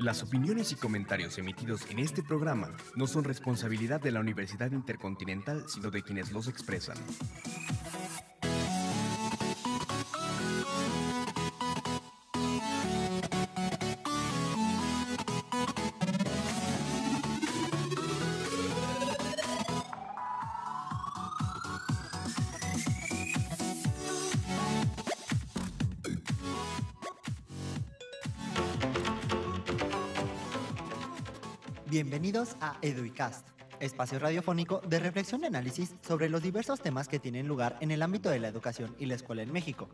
[0.00, 5.64] Las opiniones y comentarios emitidos en este programa no son responsabilidad de la Universidad Intercontinental,
[5.68, 6.96] sino de quienes los expresan.
[32.30, 33.48] Bienvenidos a Eduicast,
[33.80, 38.02] espacio radiofónico de reflexión y análisis sobre los diversos temas que tienen lugar en el
[38.02, 39.88] ámbito de la educación y la escuela en México.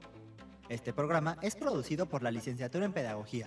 [0.69, 3.47] Este programa es producido por la licenciatura en Pedagogía.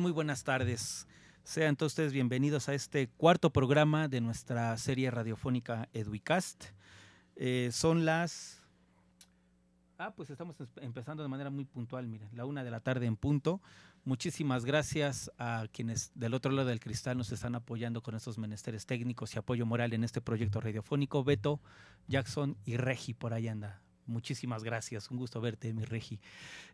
[0.00, 1.06] Muy buenas tardes.
[1.44, 6.64] Sean todos ustedes bienvenidos a este cuarto programa de nuestra serie radiofónica Eduicast.
[7.36, 8.60] Eh, son las...
[9.96, 13.14] Ah, pues estamos empezando de manera muy puntual, miren, la una de la tarde en
[13.14, 13.60] punto.
[14.04, 18.86] Muchísimas gracias a quienes del otro lado del cristal nos están apoyando con estos menesteres
[18.86, 21.22] técnicos y apoyo moral en este proyecto radiofónico.
[21.22, 21.60] Beto,
[22.08, 23.83] Jackson y Regi por ahí anda.
[24.06, 26.20] Muchísimas gracias, un gusto verte, mi Regi.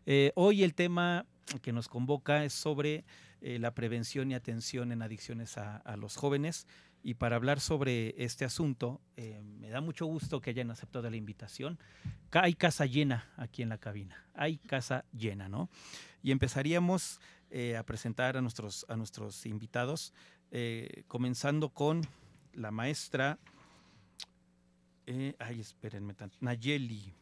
[0.05, 1.25] Eh, hoy el tema
[1.61, 3.05] que nos convoca es sobre
[3.39, 6.67] eh, la prevención y atención en adicciones a, los jóvenes.
[7.03, 11.15] Y para hablar sobre este asunto, eh, me da mucho gusto que hayan aceptado la
[11.15, 11.79] invitación.
[12.31, 15.69] Hay casa llena aquí en la cabina, hay casa llena, ¿no?
[16.21, 17.19] Y empezaríamos
[17.77, 20.13] a presentar a nuestros, a nuestros invitados,
[21.07, 22.01] comenzando con
[22.53, 23.39] la maestra,
[25.39, 27.13] ay, espérenme, Nayeli.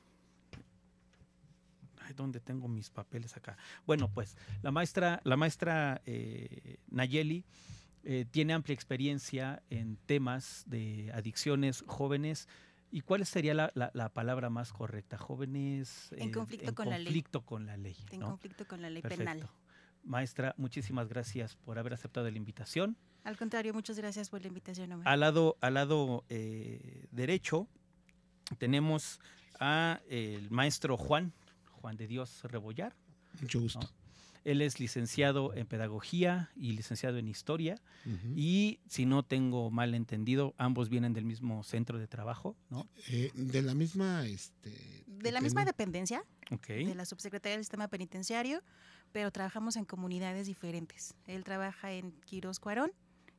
[2.16, 3.58] ¿dónde tengo mis papeles acá?
[3.86, 7.46] Bueno, pues la maestra, la maestra eh, Nayeli
[8.04, 12.48] eh, tiene amplia experiencia en temas de adicciones jóvenes.
[12.92, 15.18] ¿Y cuál sería la, la, la palabra más correcta?
[15.18, 17.96] Jóvenes en conflicto, en con, conflicto la con la ley.
[18.12, 18.30] En ¿no?
[18.30, 19.32] conflicto con la ley Perfecto.
[19.32, 19.50] penal.
[20.10, 22.98] Maestra, muchísimas gracias por haber aceptado la invitación.
[23.24, 24.92] Al contrario, muchas gracias por la invitación.
[24.92, 25.08] Omar.
[25.08, 27.68] Al lado, al lado eh, derecho
[28.58, 29.20] tenemos
[29.60, 31.32] a el maestro Juan,
[31.74, 32.96] Juan de Dios Rebollar.
[33.40, 33.82] Mucho gusto.
[33.82, 33.90] ¿no?
[34.46, 37.76] Él es licenciado en Pedagogía y licenciado en Historia.
[38.06, 38.34] Uh -huh.
[38.36, 42.88] Y si no tengo mal entendido, ambos vienen del mismo centro de trabajo, ¿no?
[43.10, 44.26] Eh, de la misma...
[44.26, 44.72] Este,
[45.06, 46.86] de la misma dependencia, okay.
[46.86, 48.64] de la Subsecretaría del Sistema Penitenciario,
[49.12, 51.16] pero trabajamos en comunidades diferentes.
[51.26, 52.92] Él trabaja en Quirós Cuarón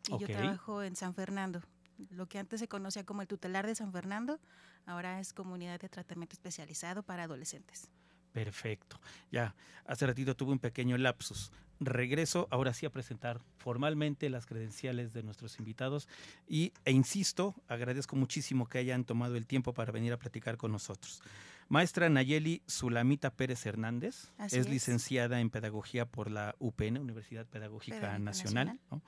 [0.08, 0.26] y okay.
[0.26, 1.62] yo trabajo en San Fernando.
[2.10, 4.40] Lo que antes se conocía como el tutelar de San Fernando,
[4.86, 7.90] ahora es comunidad de tratamiento especializado para adolescentes.
[8.32, 9.00] Perfecto.
[9.30, 9.54] Ya,
[9.86, 11.50] hace ratito tuve un pequeño lapsus.
[11.80, 16.08] Regreso ahora sí a presentar formalmente las credenciales de nuestros invitados
[16.46, 20.72] y, e insisto, agradezco muchísimo que hayan tomado el tiempo para venir a platicar con
[20.72, 21.22] nosotros.
[21.70, 28.18] Maestra Nayeli Sulamita Pérez Hernández Así es, licenciada en Pedagogía por la UPN, Universidad Pedagógica,
[28.18, 28.24] Nacional.
[28.24, 28.80] Nacional.
[28.90, 29.02] ¿no?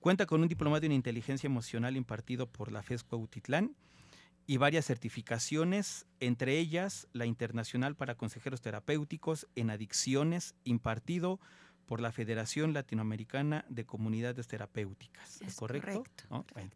[0.00, 3.76] Cuenta con un diplomado en inteligencia emocional impartido por la FES Cuautitlán
[4.46, 11.38] y varias certificaciones, entre ellas la Internacional para Consejeros Terapéuticos en Adicciones, impartido
[11.84, 15.42] por la Federación Latinoamericana de Comunidades Terapéuticas.
[15.42, 15.98] ¿Es, es correcto?
[15.98, 16.44] correcto, ¿No?
[16.44, 16.54] correcto.
[16.54, 16.70] Bueno.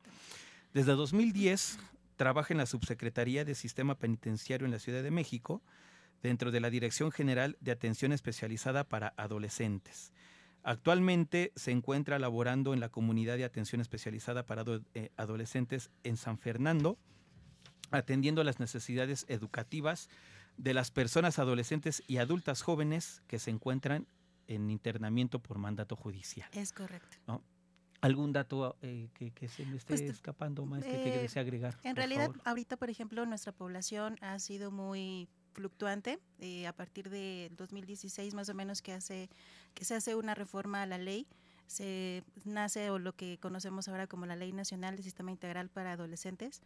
[0.74, 1.78] Desde 2010
[2.16, 5.62] trabaja en la Subsecretaría de Sistema Penitenciario en la Ciudad de México,
[6.22, 10.12] dentro de la Dirección General de Atención Especializada para Adolescentes.
[10.62, 14.64] Actualmente se encuentra laborando en la Comunidad de Atención Especializada para
[14.94, 16.96] eh, Adolescentes en San Fernando,
[17.90, 20.08] atendiendo las necesidades educativas
[20.56, 24.06] de las personas adolescentes y adultas jóvenes que se encuentran
[24.46, 26.48] en internamiento por mandato judicial.
[26.52, 27.16] Es correcto.
[27.26, 27.42] ¿no?
[28.02, 31.78] ¿Algún dato eh, que, que, se me esté Pues, escapando, maestra, eh, que desea agregar?
[31.84, 32.40] En realidad, favor?
[32.44, 38.48] ahorita, por ejemplo, nuestra población ha sido muy fluctuante eh, a partir del 2016 más
[38.48, 39.28] o menos que hace
[39.74, 41.26] que se hace una reforma a la ley
[41.66, 45.92] se nace o lo que conocemos ahora como la Ley Nacional de Sistema Integral para
[45.92, 46.62] Adolescentes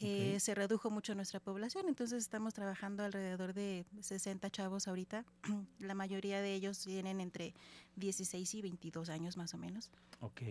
[0.00, 0.40] eh, Ok.
[0.40, 5.24] se redujo mucho nuestra población, entonces estamos trabajando alrededor de 60 chavos ahorita.
[5.78, 7.54] La mayoría de ellos tienen entre
[7.96, 9.90] 16 y 22 años más o menos,
[10.20, 10.42] Ok.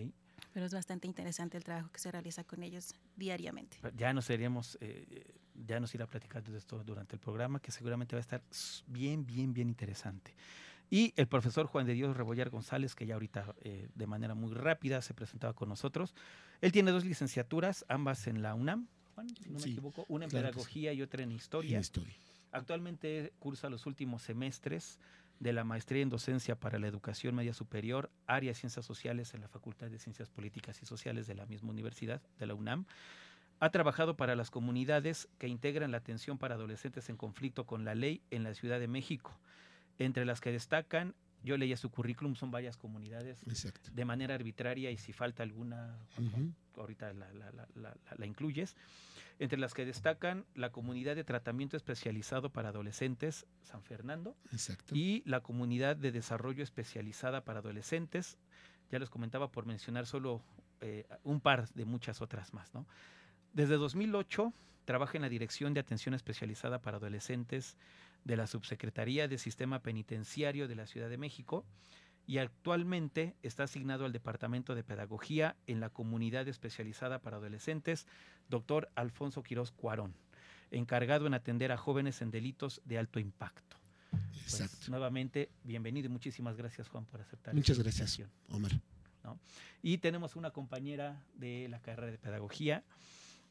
[0.54, 3.78] Pero es bastante interesante el trabajo que se realiza con ellos diariamente.
[3.96, 5.24] Ya nos iríamos, eh,
[5.68, 8.42] ya nos irá platicando de esto durante el programa, que seguramente va a estar
[8.88, 10.34] bien, bien, bien interesante.
[10.92, 14.54] y el profesor Juan de Dios Rebollar González, que ya ahorita eh, de manera muy
[14.54, 16.14] rápida se presentaba con nosotros.
[16.62, 20.26] Él tiene dos licenciaturas, ambas en la UNAM, Juan, si no me Sí, equivoco, una
[20.26, 20.56] en claro que sí.
[20.60, 21.80] pedagogía y otra en En historia.
[21.80, 22.14] historia.
[22.52, 25.00] Actualmente cursa los últimos semestres
[25.40, 29.48] de la maestría en docencia para la educación media superior, área ciencias sociales en la
[29.48, 32.86] Facultad de Ciencias Políticas y Sociales de la misma universidad, de la UNAM.
[33.60, 37.96] Ha trabajado para las comunidades que integran la atención para adolescentes en conflicto con la
[37.96, 39.38] ley en la Ciudad de México,
[40.00, 41.16] entre las que destacan,
[41.46, 43.90] yo leía su currículum, son varias comunidades Exacto.
[43.94, 46.52] de manera arbitraria y si falta alguna, Ujú.
[46.82, 48.76] ahorita la, la- la- la- incluyes,
[49.40, 54.96] entre las que destacan la comunidad de tratamiento especializado para adolescentes San Fernando Exacto.
[54.96, 58.38] y la comunidad de desarrollo especializada para adolescentes,
[58.92, 60.42] ya les comentaba por mencionar solo
[60.82, 62.74] eh, un par de muchas otras más.
[62.74, 62.86] ¿no?
[63.54, 64.54] Desde 2008
[64.86, 67.76] trabaja en la Dirección de Atención Especializada para Adolescentes
[68.26, 71.66] de la Subsecretaría de Sistema Penitenciario de la Ciudad de México
[72.28, 78.08] y actualmente está asignado al Departamento de Pedagogía en la Comunidad Especializada para Adolescentes,
[78.50, 80.16] doctor Alfonso Quirós Cuarón,
[80.72, 83.78] encargado en atender a jóvenes en delitos de alto impacto.
[84.12, 87.54] Pues, nuevamente, bienvenido y muchísimas gracias, Juan, por aceptar.
[87.54, 88.22] Muchas gracias.
[88.50, 88.72] Omar.
[89.82, 92.84] Y tenemos una compañera de la carrera de pedagogía,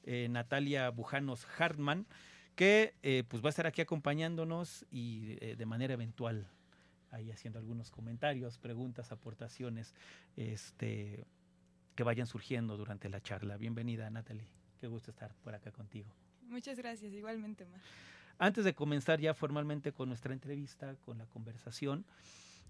[0.05, 2.07] eh, Natalia Bujanos Hartman,
[2.55, 6.47] que eh, pues va a estar aquí acompañándonos y eh, de manera eventual
[7.11, 9.95] ahí haciendo algunos comentarios, preguntas, aportaciones
[10.37, 11.27] este,
[11.95, 13.57] que vayan surgiendo durante la charla.
[13.57, 14.49] Bienvenida, Natalie.
[14.81, 16.13] Qué gusto estar por acá contigo.
[16.43, 17.81] Muchas gracias, igualmente, Mar.
[18.39, 22.05] Antes de comenzar ya formalmente con nuestra entrevista, con la conversación,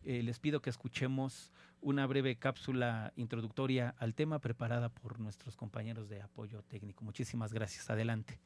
[0.04, 6.10] eh, les pido que escuchemos una breve cápsula introductoria al tema preparada por nuestros compañeros
[6.10, 7.02] de apoyo técnico.
[7.04, 7.88] Muchísimas gracias.
[7.88, 8.38] Adelante.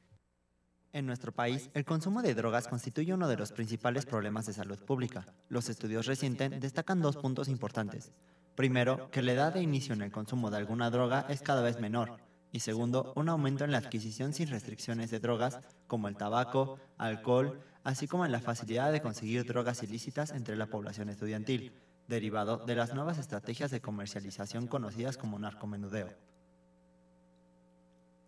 [0.93, 4.79] En nuestro país, el consumo de drogas constituye uno de los principales problemas de salud
[4.79, 5.27] pública.
[5.51, 8.11] Los estudios recientes destacan dos puntos importantes.
[8.55, 11.79] Primero, que la edad de inicio en el consumo de alguna droga es cada vez
[11.79, 12.17] menor.
[12.53, 17.61] Y segundo, un aumento en la adquisición sin restricciones de drogas como el tabaco, alcohol,
[17.85, 21.75] así como en la facilidad de conseguir drogas ilícitas entre la población estudiantil,
[22.09, 26.09] derivado de las nuevas estrategias de comercialización conocidas como narcomenudeo.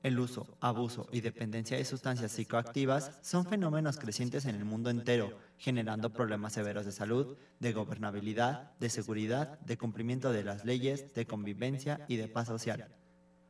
[0.02, 5.36] El uso, abuso y dependencia de sustancias psicoactivas son fenómenos crecientes en el mundo entero,
[5.58, 11.26] generando problemas severos de salud, de gobernabilidad, de seguridad, de cumplimiento de las leyes, de
[11.26, 12.88] convivencia y de paz social.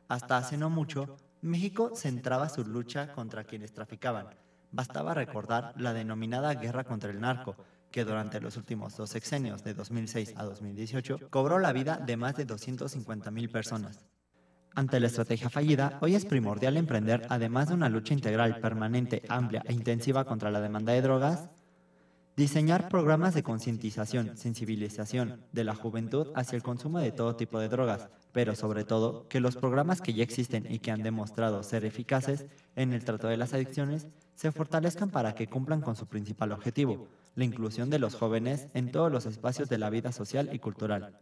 [0.09, 4.35] Hasta hace no mucho, México centraba su lucha contra quienes traficaban.
[4.73, 7.55] Bastaba recordar la denominada guerra contra el narco,
[7.93, 12.35] que durante los últimos dos sexenios, de 2006 a 2018, cobró la vida de más
[12.37, 14.05] de 250 mil personas.
[14.75, 19.63] Ante la estrategia fallida, hoy es primordial emprender, además de una lucha integral, permanente, amplia
[19.67, 21.49] e intensiva contra la demanda de drogas,
[22.37, 27.69] diseñar programas de concientización, sensibilización de la juventud hacia el consumo de todo tipo de
[27.69, 31.85] drogas, pero sobre todo que los programas que ya existen y que han demostrado ser
[31.85, 34.07] eficaces en el trato de las adicciones
[34.37, 38.93] se fortalezcan para que cumplan con su principal objetivo, la inclusión de los jóvenes en
[38.93, 41.19] todos los espacios de la vida social y cultural.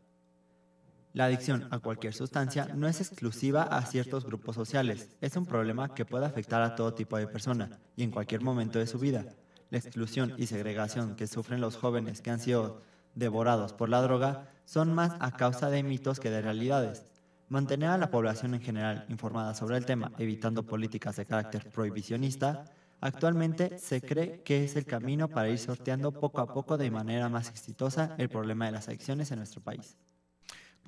[1.18, 5.92] La adicción a cualquier sustancia no es exclusiva a ciertos grupos sociales, es un problema
[5.92, 9.24] que puede afectar a todo tipo de persona y en cualquier momento de su vida.
[9.70, 12.82] La exclusión y segregación que sufren los jóvenes que han sido
[13.16, 17.02] devorados por la droga son más a causa de mitos que de realidades.
[17.48, 22.62] Mantener a la población en general informada sobre el tema, evitando políticas de carácter prohibicionista,
[23.00, 27.28] actualmente se cree que es el camino para ir sorteando poco a poco de manera
[27.28, 29.96] más exitosa el problema de las adicciones en nuestro país.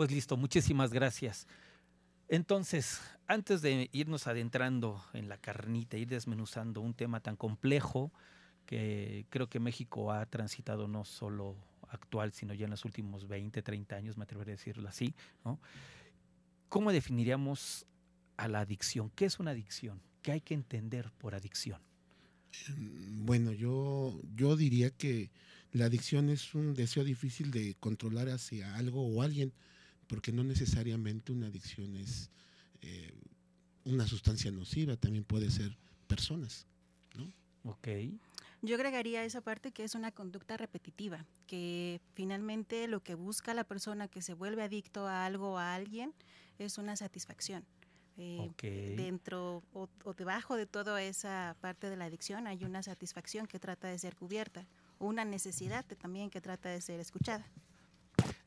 [0.00, 1.46] Pues listo, muchísimas gracias.
[2.26, 8.10] Entonces, antes de irnos adentrando en la carnita, ir desmenuzando un tema tan complejo
[8.64, 11.54] que creo que México ha transitado no solo
[11.90, 15.14] actual, sino ya en los últimos 20, 30 años, me atrevería a decirlo así,
[15.44, 15.60] ¿no?
[16.70, 17.84] ¿Cómo definiríamos
[18.38, 19.10] a la adicción?
[19.14, 20.00] ¿Qué es una adicción?
[20.22, 21.82] ¿Qué hay que entender por adicción?
[22.74, 25.30] Mm, Bueno, yo, yo diría que
[25.72, 29.52] la adicción es un deseo difícil de controlar hacia algo o alguien,
[30.10, 32.30] porque no necesariamente una adicción es
[32.82, 33.14] eh,
[33.84, 36.66] una sustancia nociva, también puede ser personas.
[37.62, 37.88] Ok.
[38.62, 43.62] Yo agregaría esa parte que es una conducta repetitiva, que finalmente lo que busca la
[43.62, 46.12] persona que se vuelve adicto a algo o a alguien
[46.58, 47.64] es una satisfacción.
[48.18, 48.62] Eh, Ok.
[48.96, 53.60] Dentro o, o debajo de toda esa parte de la adicción hay una satisfacción que
[53.60, 54.66] trata de ser cubierta,
[54.98, 57.46] o una necesidad que también que trata de ser escuchada.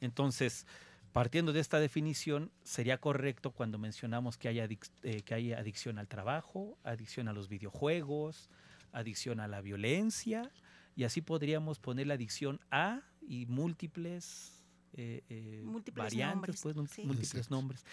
[0.01, 0.65] Entonces,
[1.13, 6.00] partiendo de esta definición, sería correcto cuando mencionamos que hay, adic- eh, que hay adicción
[6.00, 8.50] al trabajo, adicción a los videojuegos,
[8.91, 10.51] adicción a la violencia,
[10.96, 16.91] y así podríamos poner la adicción a y múltiples, eh, eh, Múltiples variantes, nombres, pues,
[16.91, 17.03] sí.
[17.03, 17.55] múltiples Exacto.
[17.55, 17.86] nombres.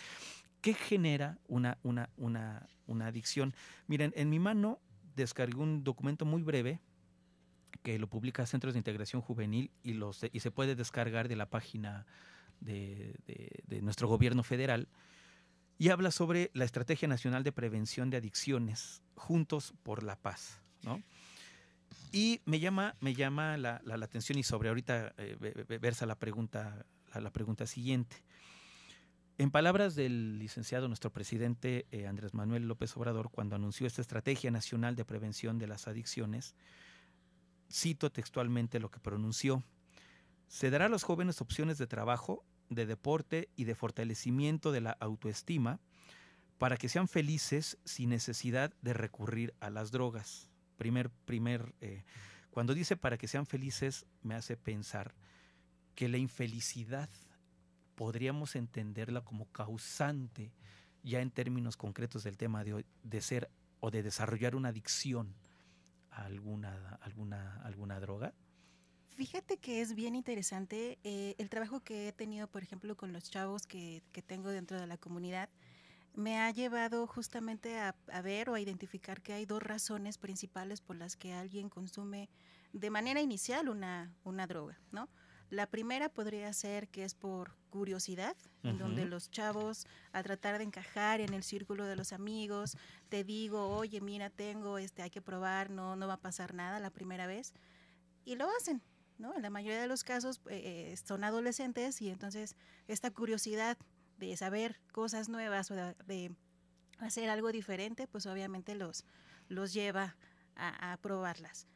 [0.60, 3.54] ¿Qué genera una, una, una, una adicción?
[3.86, 4.80] Miren, en mi mano
[5.14, 6.80] descargué un documento muy breve
[7.82, 11.48] que lo publica Centros de Integración Juvenil y, los, y se puede descargar de la
[11.48, 12.06] página
[12.60, 13.14] de,
[13.82, 14.88] nuestro gobierno federal
[15.78, 20.60] y habla sobre la Estrategia Nacional de Prevención de Adicciones, Juntos por la Paz.
[20.82, 21.02] ¿no?
[22.12, 26.16] Y me llama, me llama la, atención y sobre ahorita eh, ve- ve- versa la
[26.18, 28.22] pregunta, la pregunta siguiente.
[29.38, 34.50] En palabras del licenciado, nuestro presidente eh, Andrés Manuel López Obrador, cuando anunció esta Estrategia
[34.50, 36.54] Nacional de Prevención de las Adicciones,
[37.72, 39.64] cito textualmente lo que pronunció,
[40.46, 44.92] se dará a los jóvenes opciones de trabajo, de deporte y de fortalecimiento de la
[44.92, 45.80] autoestima
[46.56, 50.48] para que sean felices sin necesidad de recurrir a las drogas.
[50.76, 52.04] Primer, primer, eh,
[52.50, 55.14] cuando dice para que sean felices, me hace pensar
[55.94, 57.10] que la infelicidad
[57.94, 60.52] podríamos entenderla como causante,
[61.02, 63.50] ya en términos concretos del tema de de ser
[63.80, 65.34] o de desarrollar una adicción
[66.10, 68.34] a alguna, alguna, alguna droga.
[69.20, 73.24] Fíjate que es bien interesante eh, el trabajo que he tenido, por ejemplo, con los
[73.30, 75.50] chavos que, que tengo dentro de la comunidad.
[76.14, 80.80] Me ha llevado justamente a, a ver o a identificar que hay dos razones principales
[80.80, 82.30] por las que alguien consume
[82.72, 85.06] de manera inicial una, una droga, ¿no?
[85.50, 90.64] La primera podría ser que es por curiosidad, en donde los chavos, a tratar de
[90.64, 92.78] encajar en el círculo de los amigos,
[93.10, 96.80] te digo, oye, mira, tengo, este, hay que probar, no, no va a pasar nada
[96.80, 97.52] la primera vez,
[98.24, 98.80] y lo hacen,
[99.20, 99.34] ¿no?
[99.36, 102.56] En la mayoría de los casos eh, eh, son adolescentes y entonces
[102.88, 103.76] esta curiosidad
[104.18, 106.34] de saber cosas nuevas o de, de
[106.98, 109.04] hacer algo diferente, pues obviamente los,
[109.48, 110.16] los lleva
[110.56, 111.66] a, a probarlas.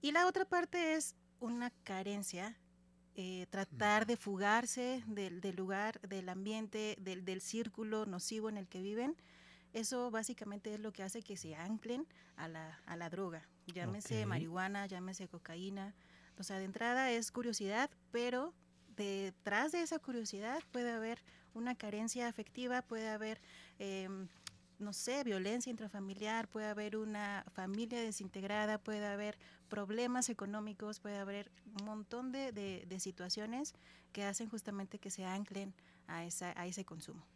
[0.00, 2.56] Y la otra parte es una carencia,
[3.14, 8.68] eh, tratar de fugarse del, del lugar, del ambiente, del, del círculo nocivo en el
[8.68, 9.16] que viven.
[9.72, 13.48] Eso básicamente es lo que hace que se anclen a la, a la droga.
[13.66, 14.28] Llámese Ok.
[14.28, 15.94] marihuana, llámese cocaína.
[16.38, 18.54] O sea, de entrada es curiosidad, pero
[18.96, 21.22] detrás de esa curiosidad puede haber
[21.54, 23.40] una carencia afectiva, puede haber,
[23.78, 24.28] em,
[24.78, 31.50] no sé, violencia intrafamiliar, puede haber una familia desintegrada, puede haber problemas económicos, puede haber
[31.80, 33.74] un montón de, de- de situaciones
[34.12, 35.74] que hacen justamente que se anclen
[36.06, 37.26] a, esa, a ese consumo.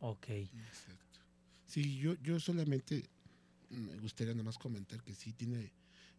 [0.00, 0.28] Ok.
[0.28, 1.20] Exacto.
[1.66, 3.08] Sí, yo, yo solamente
[3.70, 5.72] me gustaría nomás comentar que sí tiene,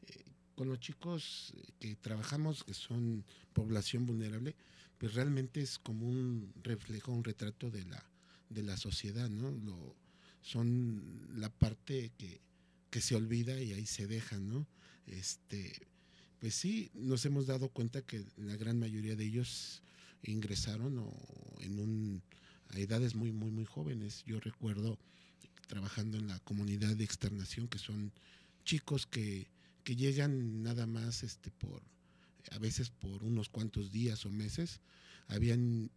[0.07, 0.23] eh,
[0.55, 4.55] con los chicos eh, que trabajamos, que son población vulnerable,
[4.97, 8.03] pues realmente es como un reflejo, un retrato de la,
[8.49, 9.51] de la sociedad, ¿no?
[9.51, 9.95] Lo,
[10.41, 12.41] son la parte que,
[12.89, 14.67] que se olvida y ahí se deja, ¿no?
[15.07, 15.73] Este,
[16.39, 19.81] pues sí, nos hemos dado cuenta que la gran mayoría de ellos
[20.23, 21.13] ingresaron o
[21.59, 22.21] en un
[22.69, 24.23] a edades muy, muy, muy jóvenes.
[24.25, 24.97] Yo recuerdo
[25.67, 28.11] trabajando en la comunidad de externación, que son
[28.63, 29.47] chicos que,
[29.83, 31.81] que llegan nada más este, por,
[32.51, 34.81] a veces por unos cuantos días o meses.
[35.27, 35.89] Había un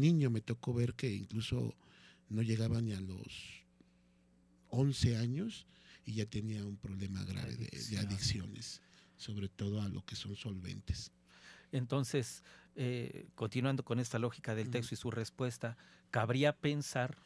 [0.00, 1.74] niño, me tocó ver que incluso
[2.28, 3.64] no llegaba ni a los
[4.70, 5.66] 11 años
[6.04, 8.80] y ya tenía un problema grave de, adicciones,
[9.16, 11.12] sobre todo a lo que son solventes.
[11.70, 12.42] Entonces,
[12.76, 15.76] eh, continuando con esta lógica del texto y su respuesta,
[16.10, 17.18] cabría pensar,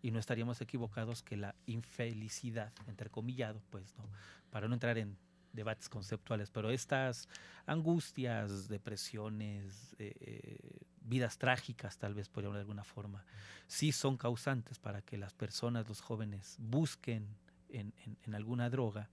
[0.00, 4.08] y no estaríamos equivocados, que la infelicidad, entrecomillado, pues, ¿no?
[4.50, 5.16] para no entrar en
[5.52, 7.28] debates conceptuales, pero estas
[7.66, 10.58] angustias, depresiones, eh, eh,
[11.02, 13.24] vidas trágicas, tal vez por de alguna forma,
[13.66, 17.26] sí son causantes para que las personas, los jóvenes, busquen
[17.68, 19.10] en, en- en alguna droga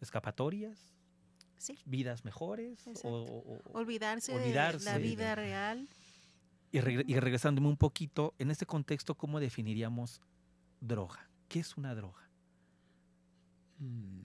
[0.00, 0.92] escapatorias,
[1.58, 1.78] Sí.
[1.86, 5.88] vidas mejores, o- Olvidarse, Olvidarse de la de- vida real.
[6.72, 10.20] y regresándome un poquito, en este contexto, ¿cómo definiríamos
[10.80, 11.28] droga?
[11.48, 12.28] ¿Qué es una droga?
[13.78, 14.20] Mm,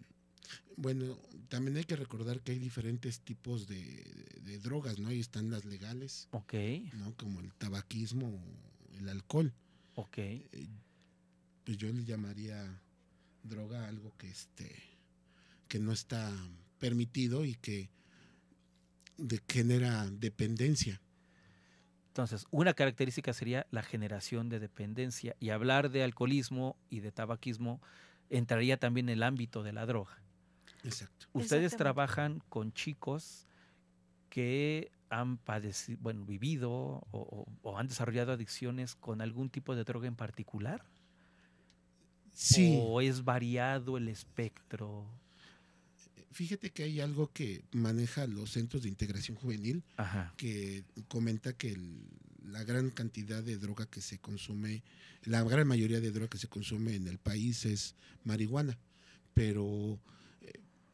[0.77, 1.17] Bueno,
[1.49, 5.09] también hay que recordar que hay diferentes tipos de, de- de drogas, ¿no?
[5.09, 6.53] Ahí están las legales, Ok,
[6.93, 7.13] ¿no?
[7.15, 8.39] Como el tabaquismo
[8.97, 9.53] el alcohol.
[9.95, 10.17] ok.
[10.17, 10.67] Eh,
[11.63, 12.81] pues yo le llamaría
[13.43, 14.75] droga algo que este
[15.67, 16.31] que no está
[16.79, 17.89] permitido y que
[19.17, 20.99] de- genera dependencia.
[22.07, 27.81] Entonces, una característica sería la generación de dependencia y hablar de alcoholismo y de tabaquismo
[28.29, 30.17] entraría también en el ámbito de la droga.
[30.83, 31.27] Exacto.
[31.33, 33.45] Ustedes trabajan con chicos
[34.29, 39.83] que han padecido, bueno, vivido o, o- o han desarrollado adicciones con algún tipo de
[39.83, 40.85] droga en particular.
[42.33, 45.05] Sí, ¿O es variado el espectro?
[46.31, 50.33] fíjate que hay algo que maneja los centros de integración juvenil Ajá.
[50.37, 52.07] que comenta que el-
[52.45, 54.81] la gran cantidad de droga que se consume,
[55.25, 58.77] la gran mayoría de droga que se consume en el país es marihuana,
[59.33, 59.99] pero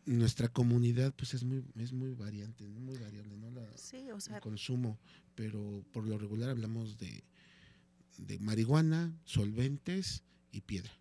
[0.08, 3.52] nuestra comunidad pues es muy es muy variante, muy variable, ¿no?
[3.52, 4.98] La- Sí, o sea, el consumo,
[5.36, 7.24] pero por lo regular hablamos de,
[8.18, 10.92] de marihuana, solventes y piedra.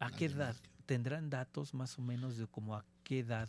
[0.00, 0.56] ¿A qué edad?
[0.86, 3.48] ¿Tendrán datos más o menos de como a qué edad,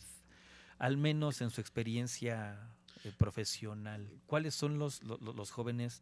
[0.78, 2.58] al menos en su experiencia
[3.04, 6.02] eh, profesional, cuáles son los, lo- lo- los jóvenes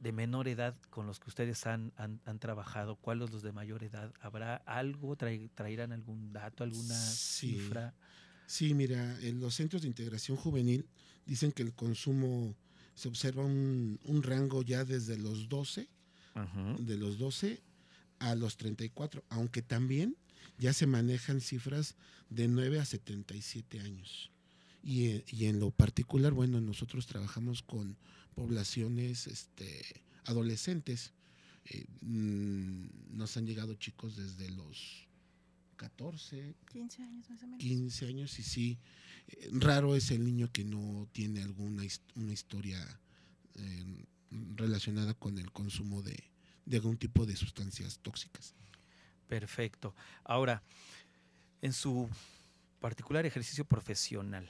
[0.00, 2.96] de menor edad con los que ustedes han, han, han trabajado?
[2.96, 4.12] ¿Cuáles los de mayor edad?
[4.20, 5.16] ¿Habrá algo?
[5.16, 7.54] Trae- ¿Traerán algún dato, alguna Sí.
[7.54, 7.94] cifra?
[8.46, 10.86] Sí, mira, en los centros de integración juvenil
[11.26, 12.54] dicen que el consumo
[12.94, 15.88] se observa un, un rango ya desde los 12,
[16.34, 16.82] Ujú.
[16.84, 17.60] de los 12
[18.20, 20.16] a los 34, aunque también
[20.58, 21.94] ya se manejan cifras
[22.30, 24.30] de 9 a 77 años.
[24.82, 27.96] Y, eh, y en lo particular, bueno, nosotros trabajamos con
[28.38, 31.12] poblaciones este, adolescentes.
[31.64, 35.08] Eh, mm, nos han llegado chicos desde los
[35.76, 37.58] 14, 15 años más o menos.
[37.60, 38.78] 15 años y sí,
[39.26, 41.82] eh, raro es el niño que no tiene alguna
[42.14, 42.78] una historia
[43.54, 44.06] eh,
[44.56, 46.16] relacionada con el consumo de,
[46.64, 48.54] de algún tipo de sustancias tóxicas.
[49.26, 49.94] Perfecto.
[50.24, 50.62] Ahora,
[51.60, 52.08] en su
[52.80, 54.48] particular ejercicio profesional,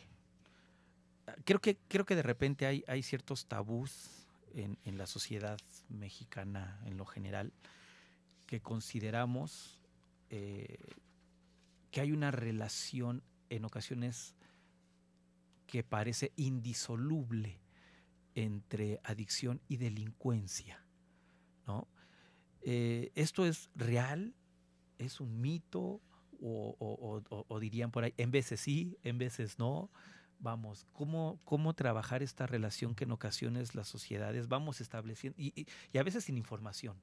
[1.45, 6.81] creo que, creo que de repente hay, hay ciertos tabús en, en la sociedad mexicana
[6.87, 7.53] en lo general
[8.47, 9.79] que consideramos
[10.31, 10.79] eh,
[11.91, 14.35] que hay una relación en ocasiones
[15.67, 17.61] que parece indisoluble
[18.35, 20.85] entre adicción y delincuencia,
[21.67, 21.89] ¿no?
[22.63, 24.35] Eh, ¿Esto es real?
[24.99, 26.01] ¿Es un mito?
[26.41, 29.91] O, dirían por ahí, en veces sí, en veces no.
[30.41, 35.67] Vamos, ¿cómo, cómo trabajar esta relación que en ocasiones las sociedades vamos estableciendo, y, y-
[35.93, 36.97] y a veces sin información?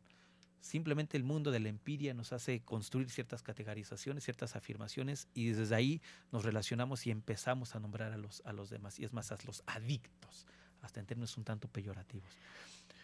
[0.61, 5.75] Simplemente el mundo de la empiria nos hace construir ciertas categorizaciones, ciertas afirmaciones, y desde
[5.75, 9.31] ahí nos relacionamos y empezamos a nombrar a los, a los demás, y es más,
[9.31, 10.47] a los adictos,
[10.81, 12.29] hasta en términos un tanto peyorativos.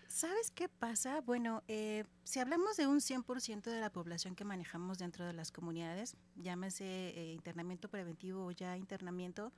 [0.07, 1.21] ¿Sabes qué pasa?
[1.21, 5.51] Bueno, eh, si hablamos de un 100% de la población que manejamos dentro de las
[5.51, 9.53] comunidades, llámese eh, internamiento preventivo o ya internamiento,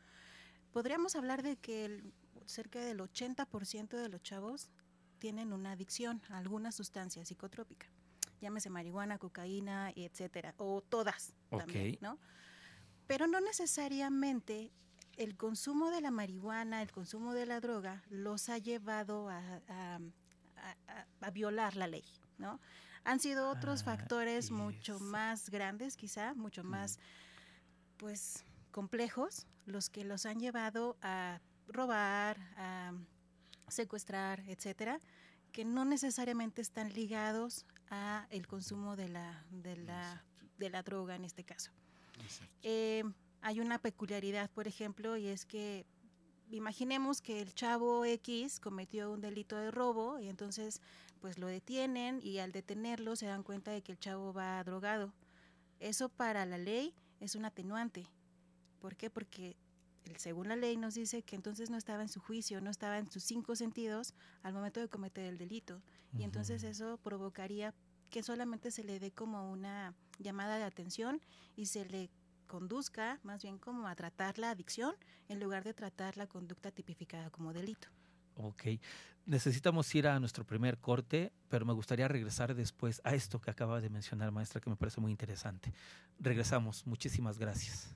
[0.73, 2.13] podríamos hablar de que el-
[2.45, 4.69] cerca del 80% de los chavos
[5.19, 7.87] tienen una adicción a alguna sustancia psicotrópica,
[8.41, 11.97] llámese marihuana, cocaína, etcétera, o todas también.
[12.01, 12.19] ¿no?
[13.07, 14.71] Pero no necesariamente
[15.15, 19.37] el consumo de la marihuana, el consumo de la droga, los ha llevado a,
[19.69, 19.99] a-
[20.57, 22.03] a- a- a violar la ley,
[22.37, 22.59] ¿no?
[23.05, 26.99] Han sido otros Ah, factores mucho más grandes, quizá, mucho más,
[27.97, 32.91] pues, complejos, los que los han llevado a robar, a
[33.69, 34.99] secuestrar, etcétera,
[35.53, 40.25] que no necesariamente están ligados a el consumo de la, de la,
[40.57, 41.71] de la droga en este caso.
[42.61, 43.03] Eh,
[43.41, 45.85] hay una peculiaridad, por ejemplo, y es que
[46.49, 50.81] imaginemos que el chavo X cometió un delito de robo y entonces
[51.19, 55.13] pues lo detienen y al detenerlo se dan cuenta de que el chavo va drogado.
[55.79, 58.07] Eso para la ley es un atenuante.
[58.83, 59.09] ¿Por qué?
[59.09, 59.55] Porque
[60.03, 62.97] el- según la ley nos dice que entonces no estaba en su juicio, no estaba
[62.97, 65.81] en sus cinco sentidos al momento de cometer el delito.
[66.17, 67.73] Y entonces eso provocaría
[68.09, 71.21] que solamente se le dé como una llamada de atención
[71.55, 72.11] y se le
[72.45, 74.93] conduzca más bien como a tratar la adicción
[75.29, 77.87] en lugar de tratar la conducta tipificada como delito.
[78.35, 78.63] Ok.
[79.25, 83.79] Necesitamos ir a nuestro primer corte, pero me gustaría regresar después a esto que acaba
[83.79, 85.73] de mencionar, maestra, que me parece muy interesante.
[86.19, 86.85] Regresamos.
[86.85, 87.95] Muchísimas gracias.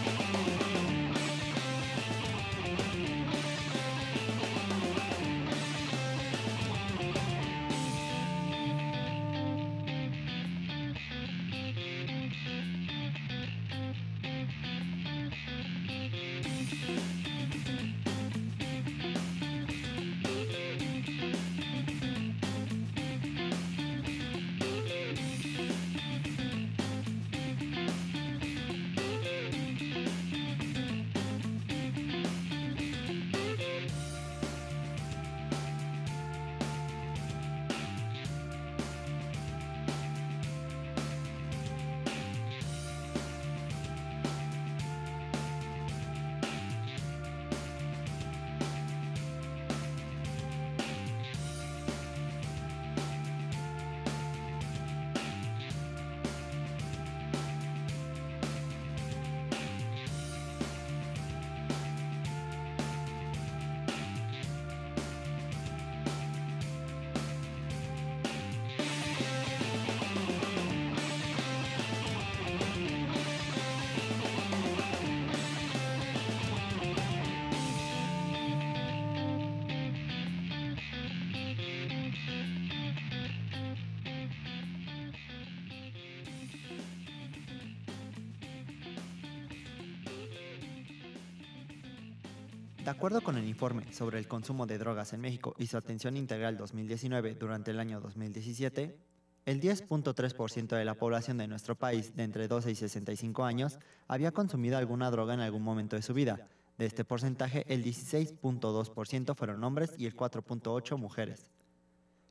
[92.83, 96.17] De acuerdo con el informe sobre el consumo de drogas en México y su atención
[96.17, 98.97] integral 2019 durante el año 2017,
[99.45, 104.31] el 10.3% de la población de nuestro país de entre 12 y 65 años había
[104.31, 106.47] consumido alguna droga en algún momento de su vida.
[106.79, 111.51] De este porcentaje, el 16.2% fueron hombres y el 4.8% mujeres.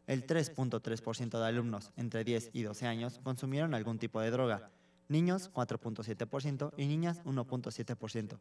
[0.09, 4.71] El 3.3% de alumnos entre 10 y 12 años consumieron algún tipo de droga,
[5.09, 8.39] niños 4.7% y niñas 1.7%.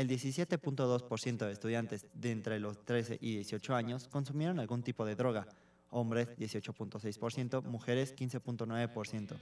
[0.00, 5.14] El 17.2% de estudiantes de entre los 13 y 18 años consumieron algún tipo de
[5.14, 5.46] droga,
[5.90, 9.36] hombres 18.6%, mujeres 15.9%.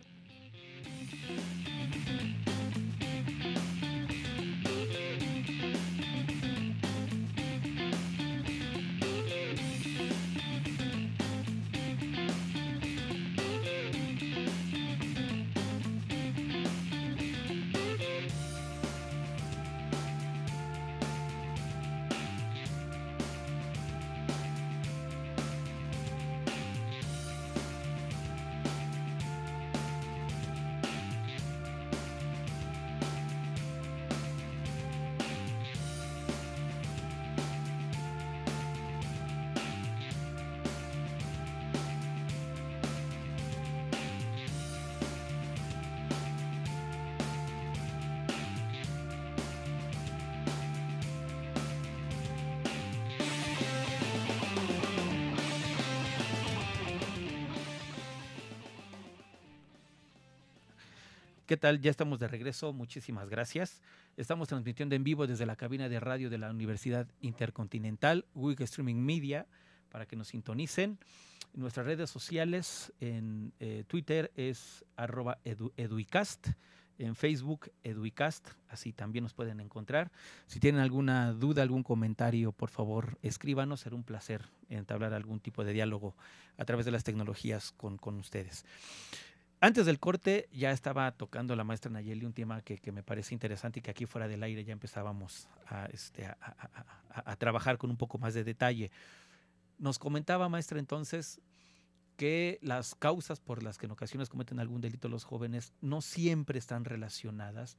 [61.49, 61.81] ¿Qué tal?
[61.81, 62.75] Ya estamos de regreso.
[62.75, 63.81] Muchísimas gracias.
[64.19, 68.97] Estamos transmitiendo en vivo desde la cabina de radio de la Universidad Intercontinental, WIC Streaming
[68.97, 69.47] Media,
[69.89, 70.99] para que nos sintonicen.
[71.55, 76.49] En nuestras redes sociales, en eh, Twitter es arroba edu, eduicast,
[76.99, 80.11] en Facebook eduicast, así también nos pueden encontrar.
[80.47, 83.81] Si tienen alguna duda, algún comentario, por favor, escríbanos.
[83.81, 86.15] Será un placer entablar algún tipo de diálogo
[86.59, 88.67] a través de las tecnologías con, con ustedes.
[89.61, 93.35] Antes del corte ya estaba tocando la maestra Nayeli un tema que, que, me parece
[93.35, 97.77] interesante y que aquí fuera del aire ya empezábamos a, este, a, a, a, trabajar
[97.77, 98.93] con un poco más de detalle.
[99.79, 101.41] Nos comentaba, maestra, entonces
[102.17, 106.59] que las causas por las que en ocasiones cometen algún delito los jóvenes no siempre
[106.59, 107.77] están relacionadas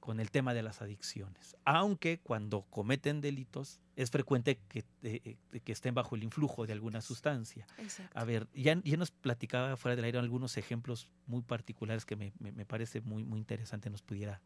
[0.00, 5.72] con el tema de las adicciones, aunque cuando cometen delitos es frecuente que, eh, que
[5.72, 7.66] estén bajo el influjo de alguna sustancia.
[7.78, 8.18] Exacto.
[8.18, 12.32] A ver, ya, ya, nos platicaba fuera del aire algunos ejemplos muy particulares que me,
[12.38, 14.40] me, me parece muy, muy interesante nos pudiera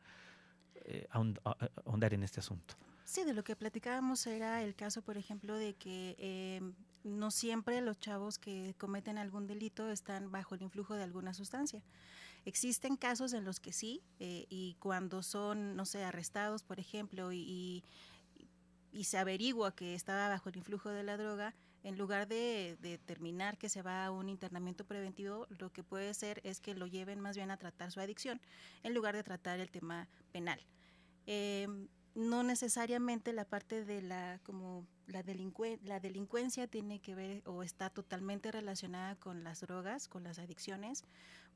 [0.87, 2.75] eh, ahondar en este asunto.
[3.05, 6.61] Sí, de lo que platicábamos era el caso, por ejemplo, de que eh,
[7.05, 11.83] no siempre los chavos que cometen algún delito están bajo el influjo de alguna sustancia.
[12.45, 17.33] Existen casos en los que sí, eh, y cuando son, no sé, arrestados, por ejemplo,
[17.33, 17.83] y,
[18.93, 22.91] y, se averigua que estaba bajo el influjo de la droga, en lugar de, de,
[22.91, 26.87] determinar que se va a un internamiento preventivo, lo que puede ser es que lo
[26.87, 28.41] lleven más bien a tratar su adicción,
[28.83, 30.61] en lugar de tratar el tema penal.
[31.27, 31.67] Eh,
[32.15, 37.63] no necesariamente la parte de la como la, delincuen la delincuencia tiene que ver o
[37.63, 41.05] está totalmente relacionada con las drogas, con las adicciones,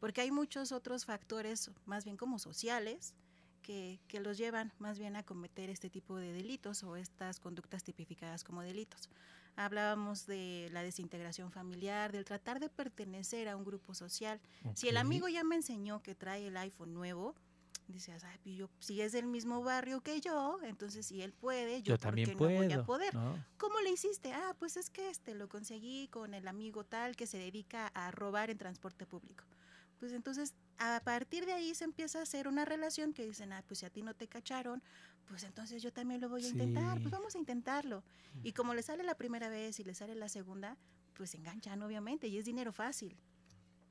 [0.01, 3.15] porque hay muchos otros factores, más bien como sociales,
[3.63, 7.85] que, que, los llevan más bien a cometer este tipo de delitos o estas conductas
[7.85, 9.11] tipificadas como delitos.
[9.57, 14.41] Hablábamos de la desintegración familiar, del tratar de pertenecer a un grupo social.
[14.61, 14.73] Okay.
[14.77, 17.35] Si el amigo ya me enseñó que trae el iPhone nuevo,
[17.93, 21.95] dices, Ay, yo, si es del mismo barrio que yo, entonces si él puede, yo,
[21.95, 23.15] yo también no puedo, voy a poder.
[23.15, 23.43] ¿no?
[23.57, 24.33] ¿Cómo le hiciste?
[24.33, 28.11] Ah, pues es que este lo conseguí con el amigo tal que se dedica a
[28.11, 29.45] robar en transporte público.
[29.99, 33.65] Pues entonces, a partir de ahí se empieza a hacer una relación que dicen, ah,
[33.67, 34.83] pues si a ti no te cacharon,
[35.27, 37.01] pues entonces yo también lo voy a intentar, sí.
[37.01, 38.05] pues vamos a intentarlo.
[38.43, 40.77] Y como le sale la primera vez y le sale la segunda,
[41.15, 43.17] pues se enganchan obviamente y es dinero fácil.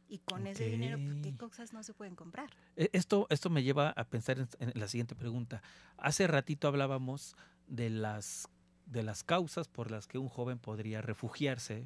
[0.09, 0.53] Y con okay.
[0.53, 2.49] ese dinero, pues, ¿qué cosas no se pueden comprar?
[2.75, 5.61] Esto, esto me lleva a pensar en, en, la siguiente pregunta.
[5.97, 7.35] Hace ratito hablábamos
[7.67, 8.47] de las,
[8.85, 11.85] de las causas por las que un joven podría refugiarse,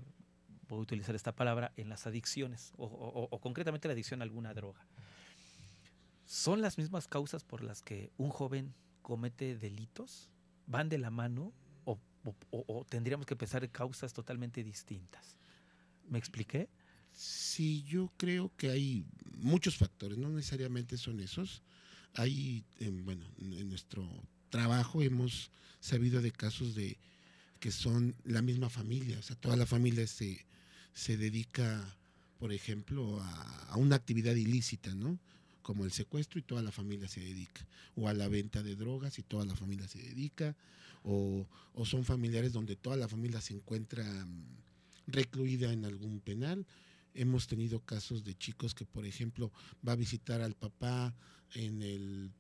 [0.68, 4.24] voy a utilizar esta palabra, en las adicciones, o, o, o concretamente la adicción a
[4.24, 4.86] alguna droga.
[6.26, 10.30] ¿Son las mismas causas por las que un joven comete delitos?
[10.68, 11.52] ¿Van de la mano?
[11.84, 12.00] ¿O,
[12.52, 15.38] o tendríamos que pensar en causas totalmente distintas?
[16.08, 16.70] ¿Me expliqué?
[17.14, 19.06] Sí, yo creo que hay
[19.38, 21.62] muchos factores, no necesariamente son esos.
[22.16, 24.08] Hay, eh, bueno, en nuestro
[24.50, 26.98] trabajo hemos sabido de casos de
[27.60, 30.46] que son la misma familia, o sea, toda la familia se,
[30.94, 31.96] se dedica,
[32.40, 35.20] por ejemplo, a, a una actividad ilícita, ¿no?
[35.62, 39.20] como el secuestro y toda la familia se dedica, o a la venta de drogas
[39.20, 40.56] y toda la familia se dedica,
[41.04, 44.44] o, o son familiares donde toda la familia se encuentra mm,
[45.08, 46.66] recluida en algún penal.
[47.14, 49.52] Hemos tenido casos de chicos que, por ejemplo,
[49.88, 51.14] va a visitar al papá
[51.54, 52.32] en el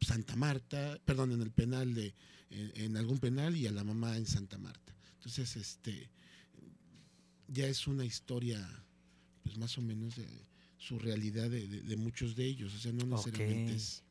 [0.00, 2.14] Santa Marta, perdón, en el penal de,
[2.50, 4.94] en, en algún penal y a la mamá en Santa Marta.
[5.14, 6.10] Entonces, este,
[7.48, 8.66] ya es una historia,
[9.42, 10.26] pues más o menos de
[10.76, 14.02] su realidad de, de- de muchos de ellos, o sea, no necesariamente es,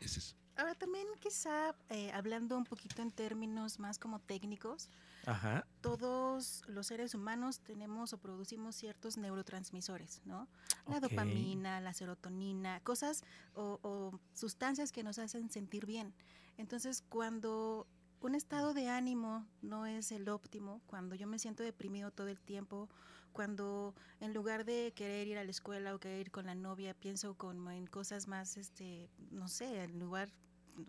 [0.00, 0.36] es eso.
[0.56, 4.88] Ahora también quizá eh, hablando un poquito en términos más como técnicos,
[5.26, 5.66] Ajá.
[5.80, 10.48] todos los seres humanos tenemos o producimos ciertos neurotransmisores, ¿no?
[10.86, 16.12] La dopamina, la serotonina, cosas o, o sustancias que nos hacen sentir bien.
[16.56, 17.86] Entonces, cuando
[18.20, 22.40] un estado de ánimo no es el óptimo, cuando yo me siento deprimido todo el
[22.40, 22.88] tiempo,
[23.32, 26.94] cuando en lugar de querer ir a la escuela o querer ir con la novia,
[26.94, 27.36] pienso
[27.70, 30.30] en cosas más, este, no sé, en lugar,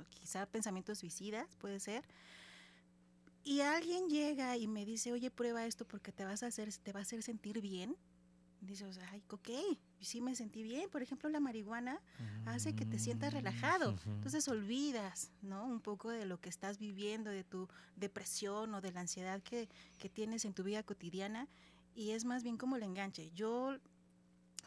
[0.10, 2.04] quizá pensamientos suicidas, puede ser.
[3.44, 6.94] Y alguien llega y me dice, oye, prueba esto porque te vas a hacer, te
[6.94, 7.96] va a hacer sentir bien.
[8.62, 9.50] Dices, ay, ok,
[10.00, 10.90] sí me sentí bien.
[10.90, 12.00] Por ejemplo, la marihuana
[12.46, 13.92] hace que te sientas relajado.
[13.92, 14.10] Ujú.
[14.12, 15.66] Entonces olvidas, ¿no?
[15.66, 19.68] Un poco de lo que estás viviendo, de tu depresión o de la ansiedad que,
[19.98, 21.50] que tienes en tu vida cotidiana.
[21.94, 23.32] Y es más bien como el enganche.
[23.36, 23.78] Yo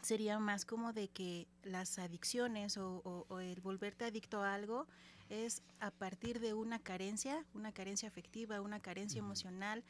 [0.03, 4.87] sería más como de que las adicciones o, o- o el volverte adicto a algo
[5.29, 9.83] es a partir de una carencia, una carencia afectiva, una carencia emocional,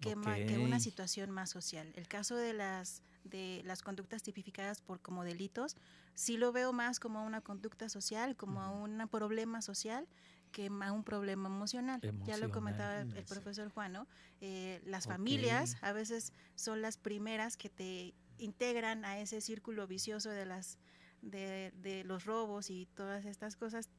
[0.00, 1.92] que, ma- que una situación más social.
[1.96, 5.76] El caso de las de las conductas tipificadas por como delitos,
[6.14, 10.08] sí lo veo más como una conducta social, como un problema social
[10.52, 12.00] que a un problema emocional.
[12.26, 14.06] Ya lo comentaba el, profesor Juan, ¿no?
[14.40, 20.30] Eh, las familias a veces son las primeras que te integran a ese círculo vicioso
[20.30, 20.78] de las
[21.22, 23.90] de, de los robos y todas estas cosas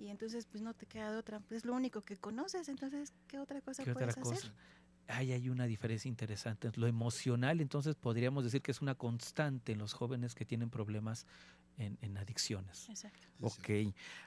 [0.00, 3.12] y entonces pues no te queda de otra, pues es lo único que conoces, entonces
[3.28, 4.50] ¿qué otra cosa ¿Qué puedes otra hacer?
[4.50, 4.54] cosa?
[5.12, 6.70] Ay, hay una diferencia interesante.
[6.76, 11.26] Lo emocional, entonces podríamos decir que es una constante en los jóvenes que tienen problemas
[11.78, 12.88] en, en adicciones.
[12.88, 13.26] Exacto.
[13.40, 13.68] Ok.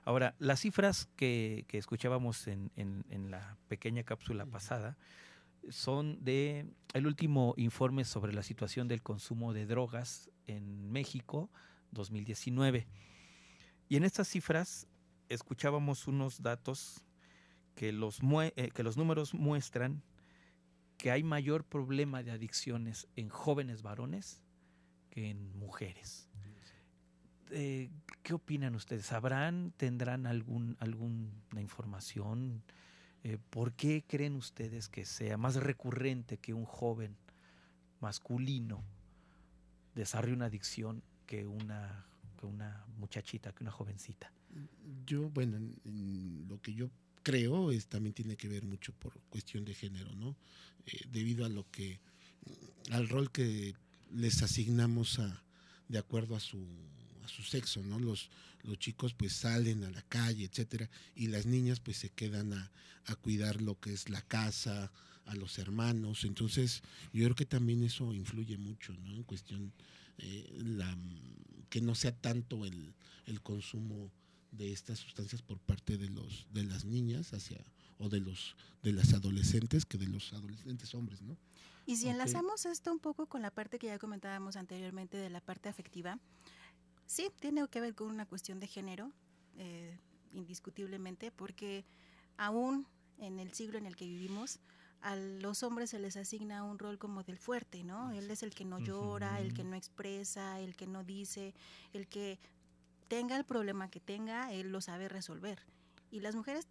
[0.03, 4.97] Ahora, las cifras que, que escuchábamos en, en- en la pequeña cápsula pasada
[5.69, 11.49] son de el último informe sobre la situación del consumo de drogas en México
[11.91, 12.87] 2019.
[13.87, 14.87] Y en estas cifras
[15.33, 17.03] escuchábamos unos datos
[17.75, 18.19] que los,
[18.55, 20.03] eh, que los números muestran
[20.97, 24.41] que hay mayor problema de adicciones en jóvenes varones
[25.09, 26.29] que en mujeres.
[27.51, 27.91] Eh,
[28.23, 29.05] ¿Qué opinan ustedes?
[29.05, 32.63] ¿Sabrán, tendrán algún, alguna información?
[33.23, 37.17] Eh, ¿Por qué creen ustedes que sea más recurrente que un joven
[37.99, 38.83] masculino
[39.95, 42.05] desarrolle una adicción que una,
[42.39, 44.31] que una muchachita, que una jovencita?
[45.05, 46.89] Yo, bueno, en- lo que yo
[47.23, 50.35] creo es también tiene que ver mucho por cuestión de género, ¿no?
[50.85, 51.99] Eh, debido a lo que,
[52.91, 53.75] al rol que
[54.13, 55.43] les asignamos a,
[55.87, 56.65] de acuerdo a su,
[57.23, 57.99] a su sexo, ¿no?
[57.99, 58.29] Los,
[58.63, 62.71] los chicos pues salen a la calle, etcétera, y las niñas pues se quedan a,
[63.05, 64.91] a cuidar lo que es la casa,
[65.25, 66.81] a los hermanos, entonces
[67.13, 69.13] yo creo que también eso influye mucho, ¿no?
[69.15, 69.71] En cuestión,
[70.17, 70.97] eh, la,
[71.69, 72.93] que no sea tanto el,
[73.25, 74.11] el consumo
[74.57, 77.63] de estas sustancias por parte de los de las niñas hacia
[77.97, 81.37] o de los de las adolescentes que de los adolescentes hombres, ¿no?
[81.85, 85.41] Y si enlazamos esto un poco con la parte que ya comentábamos anteriormente de la
[85.41, 86.17] parte afectiva,
[87.05, 89.11] sí, tiene que ver con una cuestión de género,
[89.57, 89.97] eh,
[90.31, 91.83] indiscutiblemente, porque
[92.37, 92.87] aún
[93.19, 94.59] en el siglo en el que vivimos,
[95.01, 98.11] a los hombres se les asigna un rol como del fuerte, ¿no?
[98.11, 101.53] Él es el que no llora, el que no expresa, el que no dice,
[101.91, 102.39] el que
[103.13, 105.59] tenga el problema que tenga, él lo sabe resolver.
[106.09, 106.67] Y las mujeres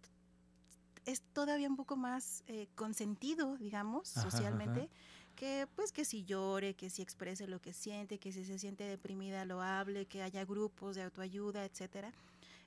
[1.05, 5.35] es todavía un poco más eh, consentido, digamos, Ajá, socialmente, ajá.
[5.35, 8.83] que pues que si llore, que si exprese lo que siente, que si se siente
[8.83, 12.11] deprimida lo hable, que haya grupos de autoayuda, etcétera.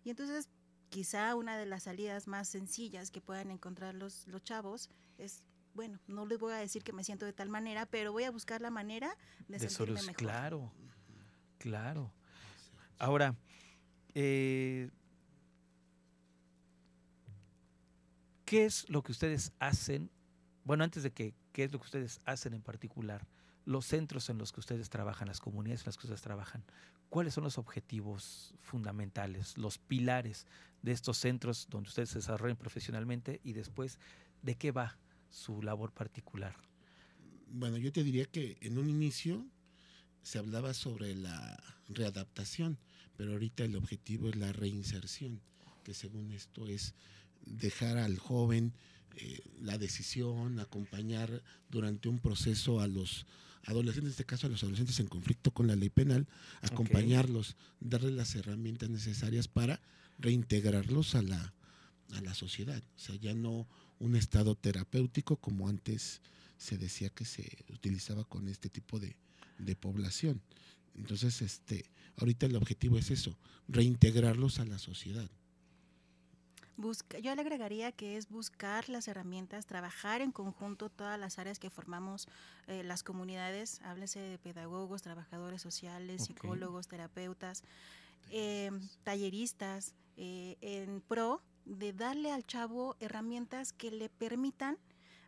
[0.05, 0.49] Y entonces
[0.89, 5.43] quizá una de las salidas más sencillas que puedan encontrar los, los chavos es
[5.75, 8.31] bueno, no les voy a decir que me siento de tal manera, pero voy a
[8.31, 9.15] buscar la manera
[9.49, 10.17] de, de sentirme solos- mejor.
[10.23, 10.73] Claro,
[11.59, 12.11] claro.
[12.99, 13.35] Ahora,
[14.19, 14.89] eh,
[18.47, 20.11] ¿qué es lo que ustedes hacen?
[20.65, 23.27] Bueno, antes de que, ¿qué es lo que ustedes hacen en particular?
[23.67, 26.65] Los centros en los que ustedes trabajan, las comunidades en las que ustedes trabajan,
[27.11, 30.47] ¿cuáles son los objetivos fundamentales, los pilares
[30.81, 33.99] de estos centros donde ustedes se desarrollan profesionalmente y después,
[34.41, 34.97] ¿de qué va
[35.29, 36.57] su labor particular?
[37.49, 39.47] Bueno, yo te diría que en un inicio
[40.23, 42.79] se hablaba sobre la readaptación,
[43.17, 45.41] pero ahorita el objetivo es la reinserción,
[45.85, 46.95] que según esto es
[47.45, 48.73] dejar al joven
[49.17, 53.27] eh, la decisión, acompañar durante un proceso a los
[53.65, 56.27] adolescentes, en este caso a los adolescentes en conflicto con la ley penal,
[56.61, 59.81] acompañarlos, darles las herramientas necesarias para
[60.19, 61.55] reintegrarlos a la,
[62.13, 62.83] a la sociedad.
[62.97, 63.67] O sea, ya no
[63.99, 66.21] un estado terapéutico como antes
[66.59, 69.17] se decía que se utilizaba con este tipo de,
[69.59, 70.43] de población.
[70.95, 71.87] Entonces, este,
[72.19, 73.37] ahorita el objetivo es eso,
[73.69, 75.29] reintegrarlos a la sociedad.
[76.79, 81.59] Busca, yo le agregaría que es buscar las herramientas, trabajar en conjunto todas las áreas
[81.59, 82.29] que formamos
[82.67, 87.65] eh, las comunidades, háblese de pedagogos, trabajadores sociales, psicólogos, terapeutas,
[88.31, 88.71] eh,
[89.05, 94.79] talleristas, eh, en pro de darle al chavo herramientas que le permitan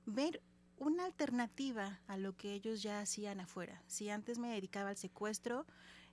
[0.04, 0.42] ver
[0.78, 3.82] una alternativa a lo que ellos ya hacían afuera.
[3.86, 5.66] Si antes me dedicaba al secuestro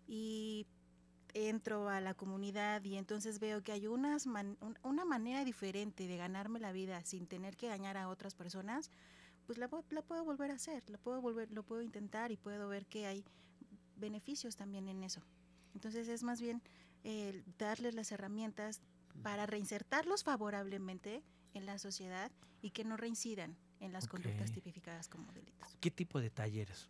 [0.07, 0.67] y
[1.33, 4.25] entro a la comunidad y entonces veo que hay unas
[4.83, 8.89] una manera diferente de ganarme la vida sin tener que dañar a otras personas,
[9.45, 12.69] pues la, la, puedo volver a hacer, lo puedo volver, lo puedo intentar y puedo
[12.69, 13.25] ver que hay
[13.97, 15.21] beneficios también en eso.
[15.73, 16.61] Entonces es más bien
[17.03, 18.81] eh, darles las herramientas
[19.21, 21.21] para reinsertarlos favorablemente
[21.53, 25.77] en la sociedad y que no reincidan en las conductas tipificadas como delitos.
[25.81, 26.89] ¿Qué tipo de talleres?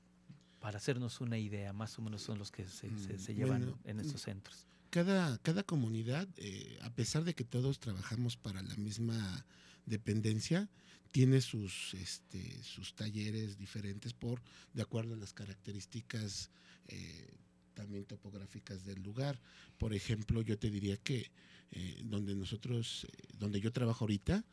[0.65, 3.99] Para hacernos una idea, más o menos son los que se, se, mm, llevan en
[3.99, 4.65] estos centros.
[4.89, 9.45] Cada, cada comunidad, eh, a pesar de que todos trabajamos para la misma
[9.85, 10.67] dependencia,
[11.11, 14.41] tiene sus, este, sus talleres diferentes por,
[14.73, 16.49] de acuerdo a las características
[16.87, 17.37] eh,
[17.75, 19.39] también topográficas del lugar.
[19.77, 21.29] Por ejemplo, yo te diría que
[21.73, 23.05] eh, donde nosotros,
[23.37, 24.43] donde yo trabajo ahorita,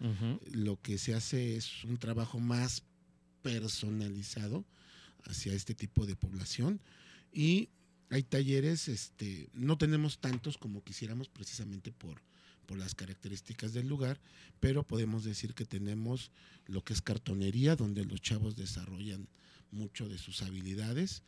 [0.51, 2.83] lo que se hace es un trabajo más
[3.40, 4.66] personalizado
[5.24, 6.80] hacia este tipo de población
[7.32, 7.68] y
[8.11, 12.20] hay talleres, este, no tenemos tantos como quisiéramos precisamente por,
[12.66, 14.20] por las características del lugar,
[14.61, 16.30] pero podemos decir que tenemos
[16.66, 19.28] lo que es cartonería, donde los chavos desarrollan
[19.70, 21.22] mucho de sus habilidades.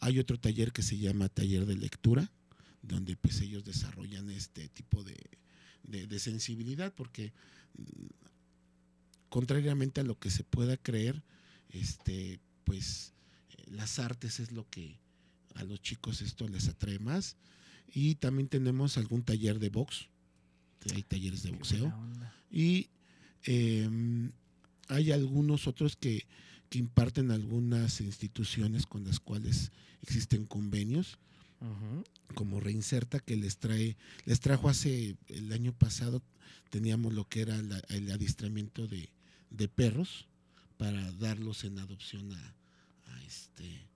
[0.00, 2.32] Hay otro taller que se llama taller de lectura,
[2.80, 7.32] donde pues ellos desarrollan este tipo de, sensibilidad, porque
[7.76, 8.06] mm,
[9.28, 11.22] contrariamente a lo que se pueda creer,
[11.68, 13.12] este, pues
[13.66, 14.98] las artes es lo que
[15.54, 17.36] a los chicos esto les atrae más.
[17.94, 20.08] Y también tenemos algún taller de box,
[20.94, 21.92] hay talleres de boxeo.
[22.50, 22.88] Y
[23.44, 24.32] em,
[24.88, 26.26] hay algunos otros que,
[26.70, 31.18] que imparten algunas instituciones con las cuales existen convenios
[32.34, 36.22] como Reinserta que les trae, les trajo hace el año pasado
[36.70, 37.56] teníamos lo que era
[37.88, 39.10] el adiestramiento de,
[39.68, 40.26] perros
[40.78, 42.54] para darlos en adopción a,
[43.32, 43.88] este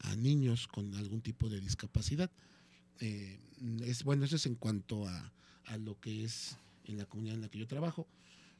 [0.00, 2.30] a niños con algún tipo de discapacidad.
[3.00, 3.38] Eh,
[3.84, 5.32] es bueno, eso es en cuanto a,
[5.66, 8.06] a, lo que es en la comunidad en la que yo trabajo.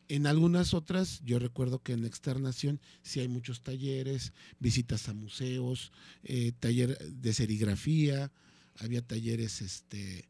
[0.08, 5.92] En algunas otras, yo recuerdo que en Externación sí hay muchos talleres, visitas a museos,
[6.24, 8.30] eh, taller de serigrafía,
[8.78, 10.28] había talleres este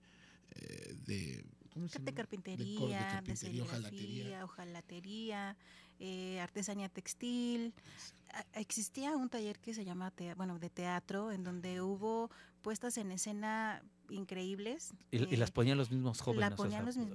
[0.51, 2.13] eh, de ¿cómo se llama?
[2.13, 5.57] carpintería, de, carpintería, hojalatería,
[6.05, 7.73] eh, artesanía textil.
[8.55, 12.29] Existía un taller que se llama, bueno, de teatro, en donde hubo
[12.61, 14.95] puestas en escena increíbles.
[15.13, 16.59] Y, las ponían los mismos jóvenes.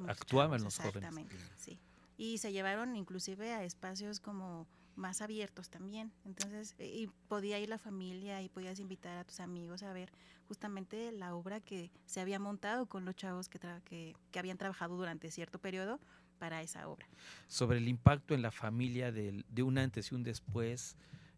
[0.08, 0.96] Actuaban los jóvenes.
[0.96, 1.78] Exactamente, sí.
[2.18, 6.14] Y se llevaron inclusive a espacios como más abiertos también.
[6.24, 10.14] Entonces, eh, y podía ir la familia y podías invitar a tus amigos a ver
[10.48, 14.96] justamente la obra que se había montado con los chavos que, que, que, habían trabajado
[14.96, 16.00] durante cierto periodo
[16.38, 17.08] para esa obra.
[17.48, 20.96] Sobre el impacto en la familia de, de un antes y un después,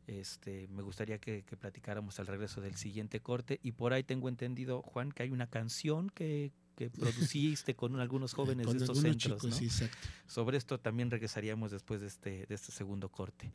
[0.07, 3.59] este, me gustaría que, que, platicáramos al regreso del siguiente corte.
[3.63, 8.33] Y por ahí tengo entendido, Juan, que hay una canción que, que produciste con algunos
[8.33, 9.41] jóvenes de estos centros.
[10.27, 13.51] Sobre esto también regresaríamos después de este, de este segundo corte.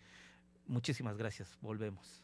[0.67, 1.57] Muchísimas gracias.
[1.61, 2.23] Volvemos.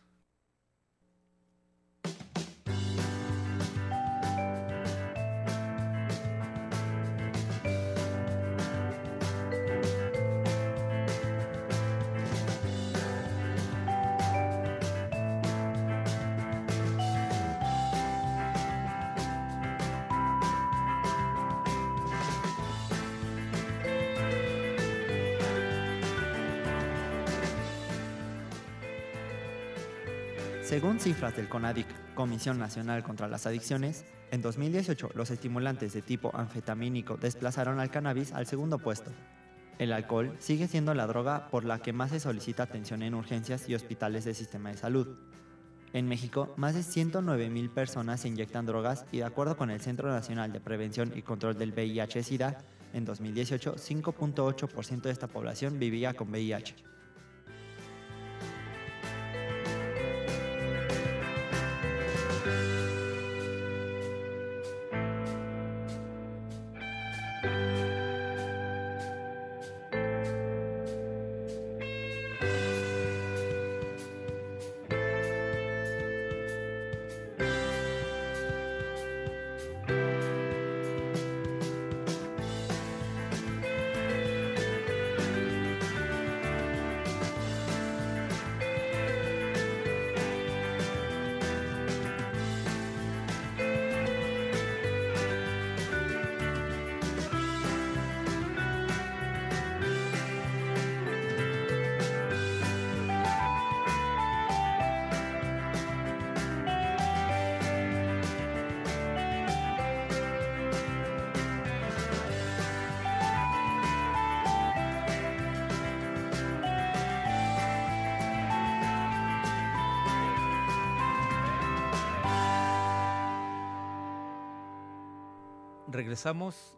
[31.01, 37.17] Cifras del CONADIC, Comisión Nacional contra las Adicciones, en 2018 los estimulantes de tipo anfetamínico
[37.17, 39.11] desplazaron al cannabis al segundo puesto.
[39.79, 43.67] El alcohol sigue siendo la droga por la que más se solicita atención en urgencias
[43.67, 45.17] y hospitales del sistema de salud.
[45.95, 49.81] En México, más de 109 mil personas se inyectan drogas y de acuerdo con el
[49.81, 52.59] Centro Nacional de Prevención y Control del VIH-Sida,
[52.93, 56.75] en 2018 5.8% de esta población vivía con VIH.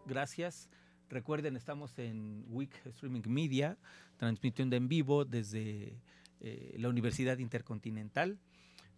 [0.07, 0.69] Gracias.
[1.09, 3.77] Recuerden, estamos en Week Streaming Media,
[4.17, 5.99] transmitiendo en vivo desde
[6.39, 8.39] eh, la Universidad Intercontinental.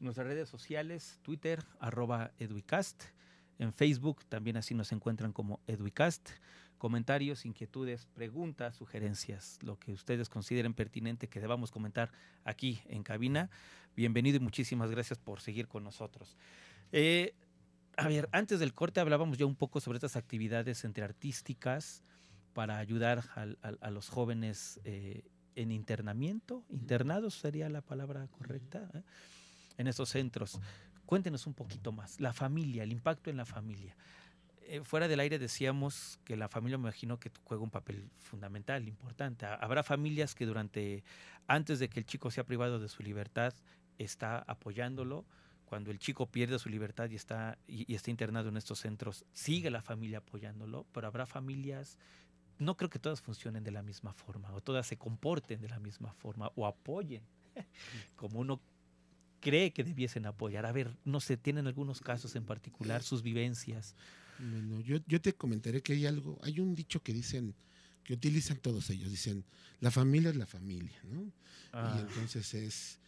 [0.00, 2.32] Nuestras redes sociales, Twitter, arroba.
[2.38, 6.28] En Facebook también así nos encuentran como Eduicast.
[6.76, 12.12] Comentarios, inquietudes, preguntas, sugerencias, lo que ustedes consideren pertinente que debamos comentar
[12.44, 13.48] aquí en cabina.
[13.96, 16.36] Bienvenido y muchísimas gracias por seguir con nosotros.
[16.92, 17.34] Eh,
[17.96, 22.02] a ver, antes del corte hablábamos ya un poco sobre estas actividades entre artísticas
[22.52, 25.24] para ayudar a, los jóvenes eh,
[25.56, 29.02] en internamiento, internados sería la palabra correcta, ¿eh?
[29.78, 30.60] en estos centros.
[31.04, 33.96] Cuéntenos un poquito más, la familia, el impacto en la familia.
[34.66, 38.88] Eh, fuera del aire decíamos que la familia me imagino que juega un papel fundamental,
[38.88, 39.46] importante.
[39.46, 41.04] Habrá familias que durante,
[41.46, 43.52] antes de que el chico sea privado de su libertad,
[43.98, 45.26] está apoyándolo,
[45.64, 49.70] cuando el chico pierde su libertad y está, y, está internado en estos centros, sigue
[49.70, 51.98] la familia apoyándolo, pero habrá familias,
[52.58, 55.80] no creo que todas funcionen de la misma forma, o todas se comporten de la
[55.80, 57.22] misma forma, o apoyen
[58.16, 58.60] como uno
[59.40, 60.64] cree que debiesen apoyar.
[60.66, 63.94] A ver, no sé, ¿tienen algunos casos en particular, sus vivencias?
[64.38, 67.54] Bueno, yo, yo te comentaré que hay algo, hay un dicho que dicen,
[68.02, 69.44] que utilizan todos ellos, dicen,
[69.80, 71.22] la familia es la familia, ¿no?
[71.22, 71.30] Y
[71.72, 71.98] Ah.
[72.08, 73.00] entonces es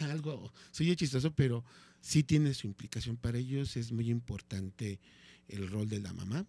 [0.00, 1.64] algo, soy chistoso, pero
[2.02, 5.00] sí tiene su implicación para ellos, es muy importante
[5.48, 6.44] el rol de la mamá.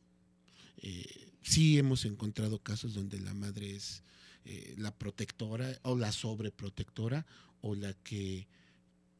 [0.77, 4.03] Eh, sí hemos encontrado casos donde la madre es
[4.43, 7.25] eh, la protectora o la sobreprotectora
[7.61, 8.47] o la que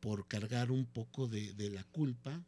[0.02, 2.44] por cargar un poco de, de la culpa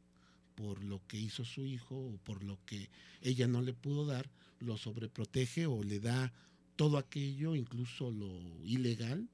[0.55, 2.89] por lo que hizo su hijo o por lo que
[3.21, 4.29] ella no le pudo dar,
[4.59, 6.33] lo sobreprotege o le da
[6.75, 9.29] todo aquello, incluso lo ilegal,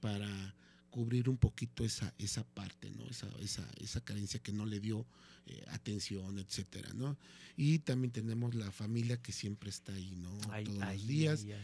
[0.00, 0.54] para
[0.94, 3.04] cubrir un poquito esa, esa parte, ¿no?
[3.08, 5.04] Esa, esa, esa carencia que no le dio
[5.46, 7.16] eh, atención, etcétera, ¿no?
[7.56, 10.30] Y también tenemos la familia que siempre está ahí, ¿no?
[10.50, 11.54] Ay, Todos ay, los días, ay,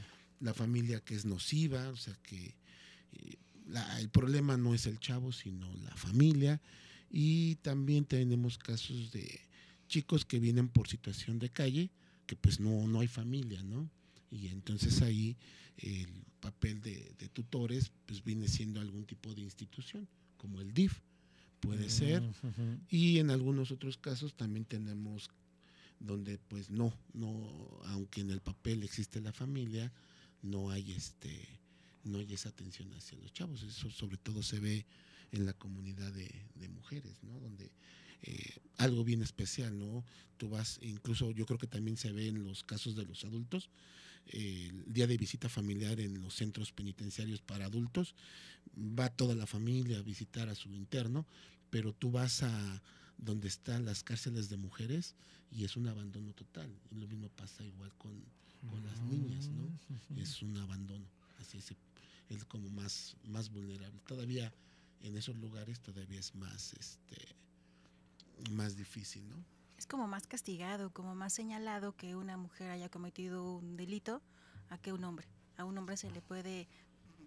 [0.40, 2.56] la familia que es nociva, o sea que
[3.12, 3.36] eh,
[3.68, 6.60] la- el problema no es el chavo, sino la familia.
[7.08, 9.40] Y también tenemos casos de
[9.86, 11.90] chicos que vienen por situación de calle,
[12.26, 13.88] que pues no, no hay familia, ¿no?
[14.32, 15.36] Y entonces ahí
[15.76, 16.08] el
[16.40, 21.00] papel de, de tutores pues viene siendo algún tipo de institución, como el DIF,
[21.60, 22.22] puede ser.
[22.22, 22.78] Mm, ujú.
[22.88, 25.30] Y en algunos otros casos también tenemos
[26.00, 29.92] donde pues no, no, aunque en el papel existe la familia,
[30.42, 31.60] no hay este,
[32.04, 33.62] no hay esa atención hacia los chavos.
[33.62, 34.86] Eso sobre todo se ve
[35.32, 37.38] en la comunidad de, de mujeres, ¿no?
[37.38, 37.70] Donde
[38.22, 40.04] eh, algo bien especial, ¿no?
[40.36, 43.70] Tú vas, incluso yo creo que también se ve en los casos de los adultos,
[44.32, 48.14] eh, el día de visita familiar en los centros penitenciarios para adultos,
[48.76, 51.26] va toda la familia a visitar a su interno,
[51.70, 52.82] pero tú vas a
[53.18, 55.14] donde están las cárceles de mujeres
[55.50, 56.70] y es un abandono total.
[56.90, 58.12] Y lo mismo pasa igual con,
[58.70, 59.64] con las niñas, ¿no?
[59.64, 60.20] Ujú.
[60.20, 61.06] Es un abandono,
[61.38, 61.74] así es,
[62.28, 64.00] es como más, más vulnerable.
[64.06, 64.52] Todavía
[65.02, 67.16] en esos lugares todavía es más, este,
[68.52, 69.44] más difícil, ¿no?
[69.80, 74.20] Es como más castigado, como más señalado que una mujer haya cometido un delito
[74.68, 75.26] a que un hombre.
[75.56, 76.68] A un hombre se le puede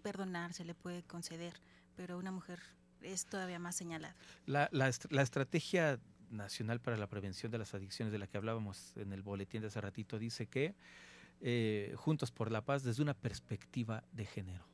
[0.04, 1.54] perdonar, se le puede conceder,
[1.96, 2.60] pero a una mujer
[3.02, 4.14] es todavía más señalado.
[4.46, 5.98] La, la est- la estrategia
[6.30, 9.66] nacional para la prevención de las adicciones de la que hablábamos en el boletín de
[9.66, 10.76] hace ratito dice que
[11.40, 14.64] eh, Juntos por la Paz desde una perspectiva de género.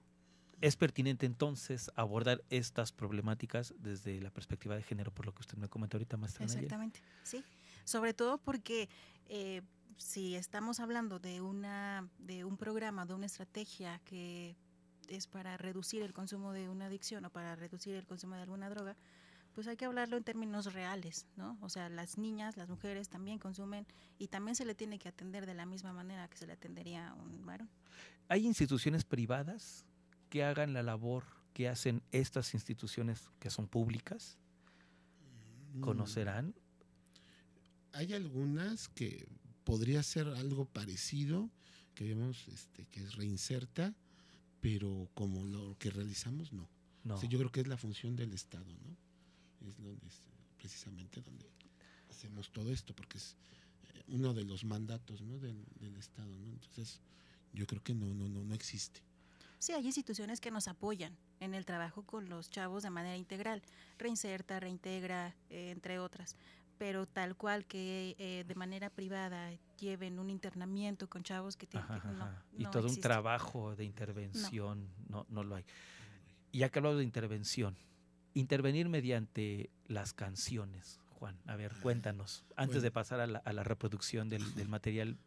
[0.60, 5.56] es pertinente entonces abordar estas problemáticas desde la perspectiva de género, por lo que usted
[5.56, 6.44] me comentó ahorita, maestra.
[6.44, 7.42] Exactamente, sí.
[7.91, 8.88] Sobre todo porque
[9.26, 9.62] eh,
[9.97, 14.57] si estamos hablando de, una, de un programa, de una estrategia que
[15.09, 18.70] es para reducir el consumo de una adicción o para reducir el consumo de alguna
[18.70, 18.95] droga,
[19.57, 21.59] pues hay que hablarlo en términos reales, ¿no?
[21.62, 23.88] O sea, las niñas, las mujeres también consumen
[24.20, 27.09] y también se le tiene que atender de la misma manera que se le atendería
[27.09, 27.68] a un varón.
[28.28, 29.84] ¿Hay instituciones privadas
[30.28, 31.24] que hagan la labor
[31.55, 34.38] que hacen estas instituciones que son públicas?
[35.74, 35.80] Mm.
[35.80, 36.55] ¿Conocerán?
[37.93, 39.26] Hay algunas que
[39.64, 41.51] podría ser algo parecido,
[41.95, 43.95] que vemos este, que es reinserta,
[44.61, 46.68] pero como lo que realizamos, no.
[47.05, 49.68] yo creo que es la función del Estado, ¿no?
[49.68, 50.09] Es donde
[50.57, 51.47] precisamente donde
[52.11, 53.36] hacemos todo esto, porque es
[53.95, 55.38] eh, uno de los mandatos ¿no?
[55.38, 56.53] del, del Estado, ¿no?
[56.53, 57.01] Entonces,
[57.53, 59.01] yo creo que no, no, no, no existe.
[59.59, 63.62] Sí, hay instituciones que nos apoyan en el trabajo con los chavos de manera integral,
[63.99, 66.36] reinserta, reintegra, eh, entre otras
[66.80, 71.86] pero tal cual que eh, de manera privada lleven un internamiento con chavos que tienen
[72.56, 75.26] y todo un trabajo de intervención no.
[75.28, 75.44] no.
[75.44, 75.64] lo hay
[76.54, 77.76] ya que hablado de intervención
[78.32, 84.42] intervenir mediante las canciones Juan a ver cuéntanos antes de pasar a la, reproducción del,
[84.66, 85.18] material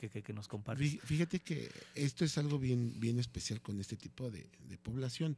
[0.00, 0.98] que, nos compartes.
[1.04, 4.48] Fíjate que esto es algo bien, bien especial con este tipo de,
[4.82, 5.36] población.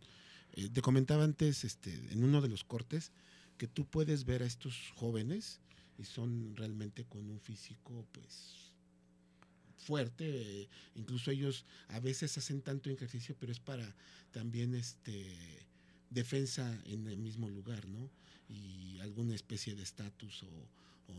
[0.52, 3.12] Eh, te comentaba antes, este, en uno de los cortes,
[3.58, 5.60] que tú puedes ver a estos jóvenes
[5.98, 8.72] y son realmente con un físico pues
[9.84, 13.94] fuerte, incluso ellos a veces hacen tanto ejercicio, pero es para
[14.32, 15.36] también este
[16.10, 18.10] defensa en el mismo lugar, ¿no?
[18.48, 20.68] Y alguna especie de estatus o,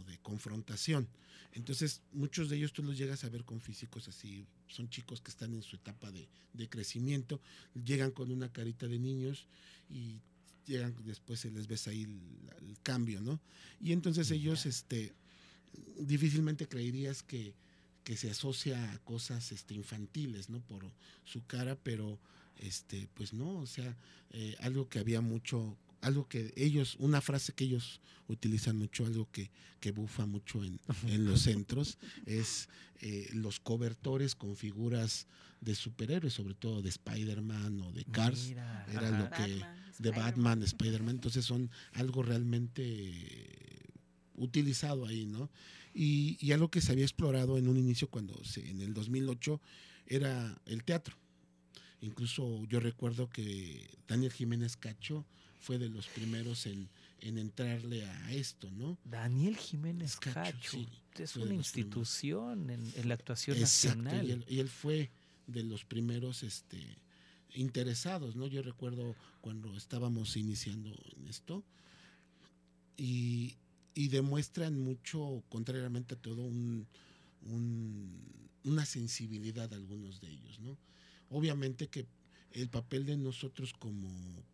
[0.08, 1.08] de confrontación.
[1.54, 5.30] Entonces, muchos de ellos tú los llegas a ver con físicos así, son chicos que
[5.30, 7.40] están en su etapa de, de crecimiento,
[7.76, 9.46] llegan con una carita de niños
[9.90, 10.22] y
[10.66, 13.39] llegan, después se les ves ahí el, cambio, ¿no?
[13.80, 15.13] Y entonces ellos, este,
[15.99, 17.55] difícilmente creerías que,
[18.03, 20.59] que se asocia a cosas este, infantiles, ¿no?
[20.61, 20.91] Por
[21.24, 22.20] su cara, pero,
[22.57, 23.97] este, pues no, o sea,
[24.32, 29.28] eh, algo que había mucho, algo que ellos, una frase que ellos utilizan mucho, algo
[29.32, 29.49] que,
[29.80, 31.97] que bufa mucho en, en los centros,
[32.28, 32.70] es
[33.01, 35.28] eh, los cobertores con figuras
[35.61, 38.51] de superhéroes, sobre todo de Spider-Man o de Cars,
[38.88, 39.66] era lo que
[40.00, 43.14] de Batman, Spider-Man, entonces son algo realmente
[44.36, 45.50] utilizado ahí, ¿no?
[45.93, 49.62] Y, y, algo que se había explorado en un inicio cuando se, en el 2008
[50.08, 51.16] era el teatro.
[52.02, 55.26] Incluso yo recuerdo que Daniel Jiménez Cacho
[55.60, 56.89] fue de los primeros en,
[57.22, 58.98] en entrarle a esto, ¿no?
[59.06, 60.86] Daniel Jiménez Cacho,
[61.18, 64.28] es una institución en, en, la actuación nacional.
[64.28, 65.10] Y él, y él, fue
[65.48, 66.78] de los primeros este,
[67.56, 68.47] interesados, ¿no?
[68.47, 71.64] Yo recuerdo cuando estábamos iniciando en esto
[72.97, 73.58] y,
[73.95, 76.88] demuestran mucho, contrariamente a todo, un,
[78.64, 80.78] una sensibilidad algunos de ellos, ¿no?
[81.30, 82.06] Obviamente que
[82.51, 84.10] el papel de nosotros como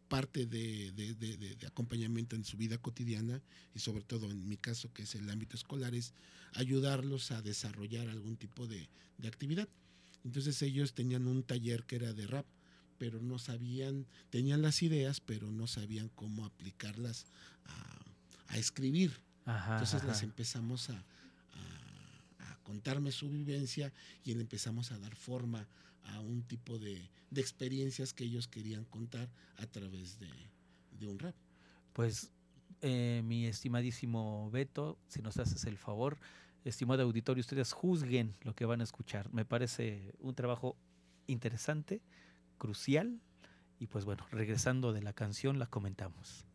[0.08, 3.41] parte de, acompañamiento en su vida cotidiana
[3.76, 6.14] y sobre todo en mi caso que es el ámbito escolar es
[6.54, 8.89] ayudarlos a desarrollar algún tipo de,
[9.26, 9.70] actividad.
[10.26, 12.45] Entonces ellos tenían un taller que era de rap
[13.02, 17.26] pero no sabían, tenían las ideas, pero no sabían cómo aplicarlas
[17.66, 19.12] a, escribir.
[19.47, 21.04] Entonces las empezamos a,
[22.62, 23.91] contarme su vivencia
[24.24, 25.68] y le empezamos a dar forma
[26.04, 29.28] a un tipo de, experiencias que ellos querían contar
[29.58, 31.34] a través de, un rap.
[31.93, 32.30] Pues
[32.82, 36.20] eh, mi estimadísimo Beto, si nos haces el favor,
[36.66, 39.34] estimado auditorio, ustedes juzguen lo que van a escuchar.
[39.34, 40.78] Me parece un trabajo
[41.26, 41.99] interesante
[42.62, 43.20] crucial.
[43.80, 46.45] Y pues bueno, regresando de la canción la comentamos.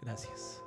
[0.00, 0.60] Gracias.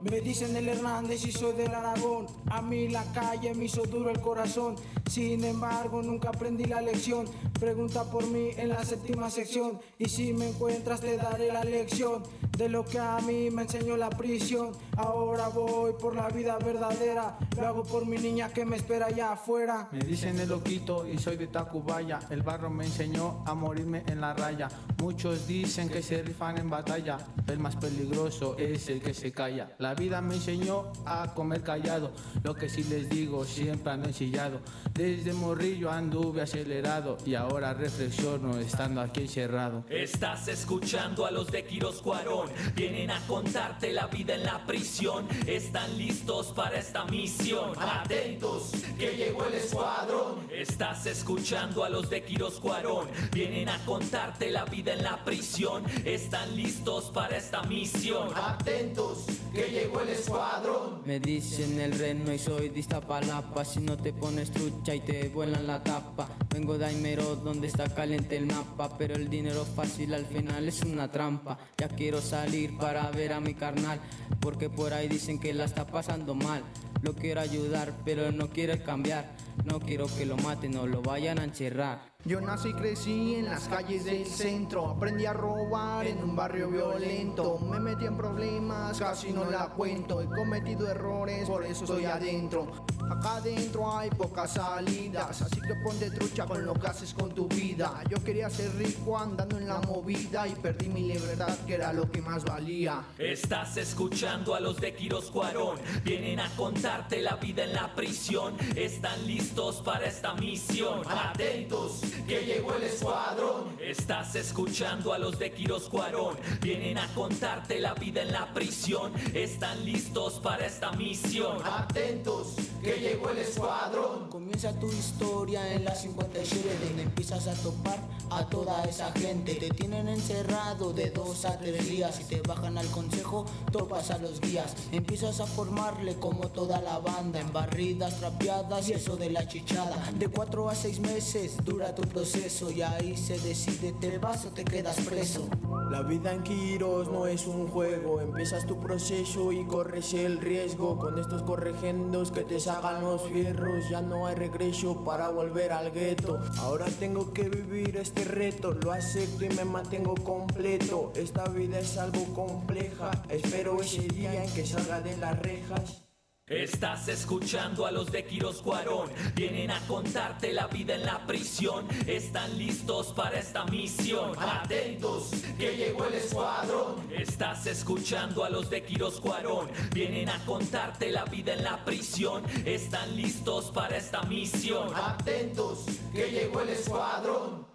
[0.00, 2.26] Me dicen el Hernández y soy del Aragón.
[2.46, 4.76] A mí la calle me hizo duro el corazón.
[5.10, 7.26] Sin embargo, nunca aprendí la lección.
[7.60, 9.78] Pregunta por mí en la séptima sección.
[9.98, 12.22] Y si me encuentras, te daré la lección
[12.56, 14.72] de lo que a mí me enseñó la prisión.
[14.96, 17.38] Ahora voy por la vida verdadera.
[17.56, 19.88] Lo hago por mi niña que me espera allá afuera.
[19.92, 22.20] Me dicen el loquito y soy de Tacubaya.
[22.30, 24.68] El barro me enseñó a morirme en la raya
[25.04, 29.70] Muchos dicen que se rifan en batalla, el más peligroso es el que se calla.
[29.78, 34.60] La vida me enseñó a comer callado, lo que sí les digo siempre ando ensillado.
[34.94, 39.84] Desde morrillo anduve acelerado y ahora reflexiono estando aquí encerrado.
[39.90, 42.43] Estás escuchando a los de Quiros Cuarón,
[42.74, 45.26] vienen a contarte la vida en la prisión.
[45.46, 47.72] Están listos para esta misión.
[47.78, 50.46] Atentos, que llegó el escuadrón.
[50.50, 55.84] Estás escuchando a los de Quiros Cuarón, vienen a contarte la vida en la prisión.
[56.04, 58.28] Están listos para esta misión.
[58.34, 61.02] Atentos, que llegó el escuadrón.
[61.04, 65.28] Me dicen el reno y soy de Iztapalapa Si no te pones trucha y te
[65.28, 70.14] vuelan la tapa Vengo de Aimero donde está caliente el mapa Pero el dinero fácil
[70.14, 74.00] al final es una trampa Ya quiero salir para ver a mi carnal
[74.40, 76.62] Porque por ahí dicen que la está pasando mal.
[77.02, 79.24] Lo quiero ayudar pero no quiere cambiar.
[79.64, 83.46] No quiero que lo maten o lo vayan a encerrar yo nací y crecí en
[83.46, 88.98] las calles del centro, aprendí a robar en un barrio violento, me metí en problemas,
[88.98, 92.86] casi no la cuento, he cometido errores, por eso estoy adentro.
[93.10, 97.46] Acá adentro hay pocas salidas, así que ponte trucha con lo que haces con tu
[97.48, 98.02] vida.
[98.08, 102.10] Yo quería ser rico andando en la movida y perdí mi libertad, que era lo
[102.10, 103.04] que más valía.
[103.18, 108.56] Estás escuchando a los de Quiros Cuarón, vienen a contarte la vida en la prisión.
[108.74, 111.02] Están listos para esta misión.
[111.06, 113.76] Atentos, que llegó el escuadrón.
[113.80, 119.12] Estás escuchando a los de Quiros Cuarón, vienen a contarte la vida en la prisión.
[119.34, 121.58] Están listos para esta misión.
[121.64, 124.28] Atentos, que llegó el escuadrón.
[124.30, 127.98] Comienza tu historia en la 57 donde empiezas a topar
[128.30, 129.54] a toda esa gente.
[129.54, 134.18] Te tienen encerrado de dos a tres días y te bajan al consejo, topas a
[134.18, 134.74] los guías.
[134.92, 140.10] Empiezas a formarle como toda la banda en barridas, trapeadas y eso de la chichada.
[140.18, 144.50] De cuatro a seis meses dura tu proceso y ahí se decide te vas o
[144.50, 145.48] te quedas preso.
[145.90, 150.98] La vida en Quiros no es un juego, empiezas tu proceso y corres el riesgo
[150.98, 155.92] con estos corregendos que te sacan los fierros, ya no hay regreso para volver al
[155.92, 156.40] gueto.
[156.58, 161.12] Ahora tengo que vivir este reto, lo acepto y me mantengo completo.
[161.14, 166.03] Esta vida es algo compleja, espero ese día en que salga de las rejas.
[166.46, 171.86] Estás escuchando a los de Quiros Cuarón, vienen a contarte la vida en la prisión.
[172.06, 174.38] Están listos para esta misión.
[174.38, 176.96] Atentos, que llegó el escuadrón.
[177.10, 182.42] Estás escuchando a los de Quiros Cuarón, vienen a contarte la vida en la prisión.
[182.66, 184.94] Están listos para esta misión.
[184.94, 187.73] Atentos, que llegó el escuadrón.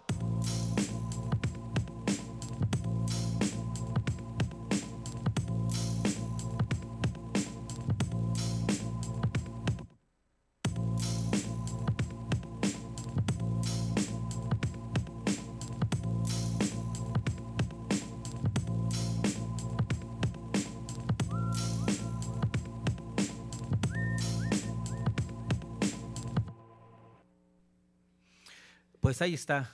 [29.20, 29.70] Pues ahí está.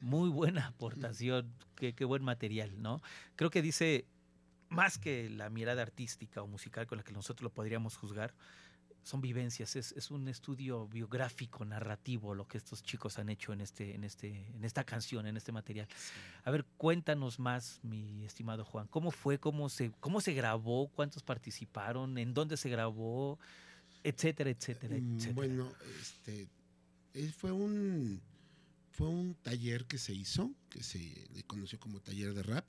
[0.00, 3.02] Muy buena aportación, qué, qué, buen material, ¿no?
[3.36, 4.06] Creo que dice
[4.70, 8.32] más que la mirada artística o musical con la que nosotros lo podríamos juzgar,
[9.02, 13.60] son vivencias, es, es, un estudio biográfico, narrativo, lo que estos chicos han hecho en,
[13.60, 15.86] este, en, este, en esta canción, en este material.
[15.94, 16.14] Sí.
[16.44, 21.22] A ver, cuéntanos más, mi estimado Juan, ¿cómo fue, cómo se, cómo se grabó, cuántos
[21.22, 23.38] participaron, en dónde se grabó,
[24.02, 25.34] etcétera, etcétera, etcétera?
[25.34, 25.70] Bueno,
[26.00, 26.48] este,
[27.32, 28.22] fue un
[28.98, 32.66] fue un taller que se hizo, que se le conoció como taller de rap.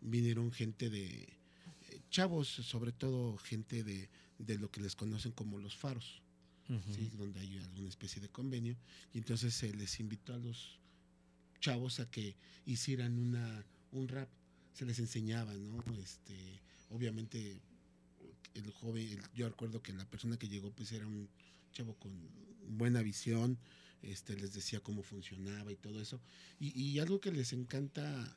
[0.00, 4.08] Vinieron gente de eh, chavos, sobre todo gente de,
[4.38, 6.22] de, lo que les conocen como los faros,
[6.68, 6.94] uh -huh.
[6.94, 7.10] ¿sí?
[7.18, 8.76] donde hay alguna especie de convenio.
[9.12, 10.78] Y entonces se les invitó a los
[11.58, 14.28] chavos a que hicieran una, un rap.
[14.74, 15.82] Se les enseñaba, ¿no?
[15.98, 16.60] Este,
[16.90, 17.58] obviamente,
[18.54, 21.28] el joven, el, yo recuerdo que la persona que llegó, pues era un
[21.72, 22.12] chavo con
[22.78, 23.58] buena visión,
[24.04, 26.20] este, les decía cómo funcionaba y todo eso.
[26.58, 28.36] Y, y, algo que les encanta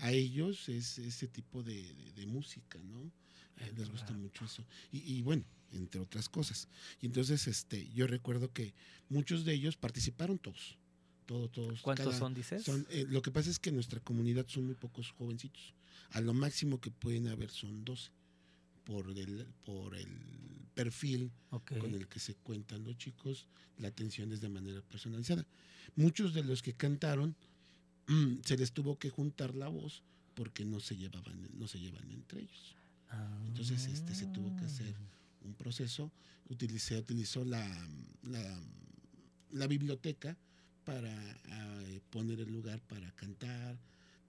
[0.00, 3.10] a ellos es ese tipo de, de, de música, ¿no?
[3.58, 4.64] Eh, les gusta mucho eso.
[4.90, 6.68] Y, y, bueno, entre otras cosas.
[7.00, 8.74] Y entonces este, yo recuerdo que
[9.08, 10.78] muchos de ellos participaron todos.
[11.26, 11.80] Todo, todos.
[11.82, 12.64] ¿Cuántos cada, son, dices?
[12.64, 15.74] Son, eh, lo que pasa es que en nuestra comunidad son muy pocos jovencitos.
[16.10, 18.10] A lo máximo que pueden haber son 12
[18.84, 20.08] por el, por el
[20.74, 21.78] perfil okay.
[21.78, 23.46] con el que se cuentan los chicos,
[23.78, 25.46] la atención es de manera personalizada.
[25.96, 27.36] Muchos de los que cantaron
[28.44, 30.02] se les tuvo que juntar la voz
[30.34, 32.74] porque no se llevaban, no se llevan entre ellos.
[33.10, 33.44] Ah.
[33.46, 34.94] Entonces este, se tuvo que hacer
[35.44, 36.10] un proceso,
[36.48, 37.66] utilicé, utilizó la,
[38.22, 38.62] la,
[39.50, 40.36] la biblioteca
[40.84, 43.78] para uh, poner el lugar para cantar,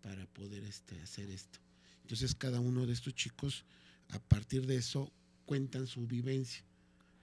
[0.01, 1.59] para poder este, hacer esto.
[2.01, 3.63] Entonces cada uno de estos chicos,
[4.13, 5.11] a partir de eso,
[5.45, 6.63] cuentan su vivencia,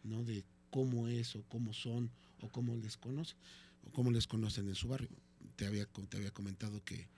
[0.04, 0.24] ¿no?
[0.24, 2.10] De cómo es o cómo son
[2.40, 3.36] o cómo les conocen
[3.86, 5.08] o cómo les conocen en su barrio.
[5.56, 7.08] Te había, te había comentado que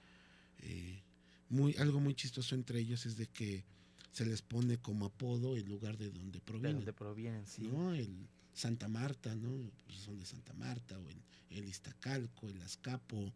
[0.59, 1.03] eh,
[1.49, 3.65] muy, algo muy chistoso entre ellos es de que
[4.13, 6.77] se les pone como apodo el lugar de donde De provienen.
[6.77, 7.63] donde provienen, sí.
[7.63, 7.95] ¿no?
[7.95, 9.71] El Santa Marta, ¿no?
[9.87, 13.33] Pues son de Santa Marta, o el, el Iztacalco, el Azcapo,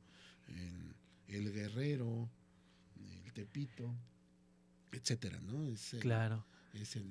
[0.48, 0.94] el,
[1.34, 2.28] el Guerrero,
[3.24, 3.94] el Tepito,
[4.92, 5.64] etcétera, ¿no?
[5.66, 6.44] Es el, Claro.
[6.74, 7.06] es el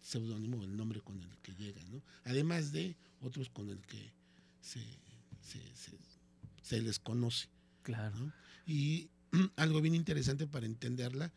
[0.00, 2.02] seudónimo, el nombre con el que llega, ¿no?
[2.24, 4.12] Además de otros con el que
[4.60, 4.80] se,
[5.42, 5.98] se, se-
[6.62, 7.48] se les conoce.
[7.82, 8.16] Claro.
[8.18, 8.32] ¿no?
[8.66, 9.08] Y
[9.56, 11.32] algo bien interesante para entenderla,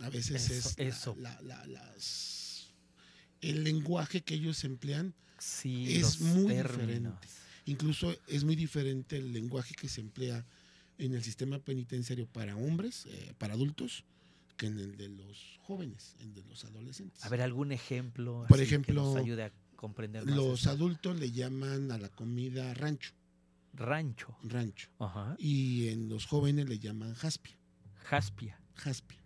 [0.00, 1.16] a veces Eso, es eso.
[1.18, 2.72] la- la- las,
[3.40, 6.80] el lenguaje que ellos emplean, Sí, Es muy términos.
[6.82, 7.28] diferente.
[7.66, 10.44] incluso es muy diferente el lenguaje que se emplea
[10.98, 14.02] en el sistema penitenciario para hombres, eh, para adultos,
[14.58, 17.24] que en el de los jóvenes, en el de los adolescentes.
[17.24, 18.44] A ver, algún ejemplo.
[18.48, 22.08] Por así que ejemplo, nos ayude a comprender más los adultos le llaman a la
[22.10, 23.14] comida rancho,
[23.72, 24.36] Rancho.
[24.42, 25.36] rancho, Ajá.
[25.38, 27.56] y en los jóvenes le llaman jaspia.
[27.94, 28.60] Jaspia.
[28.74, 29.22] Jaspia.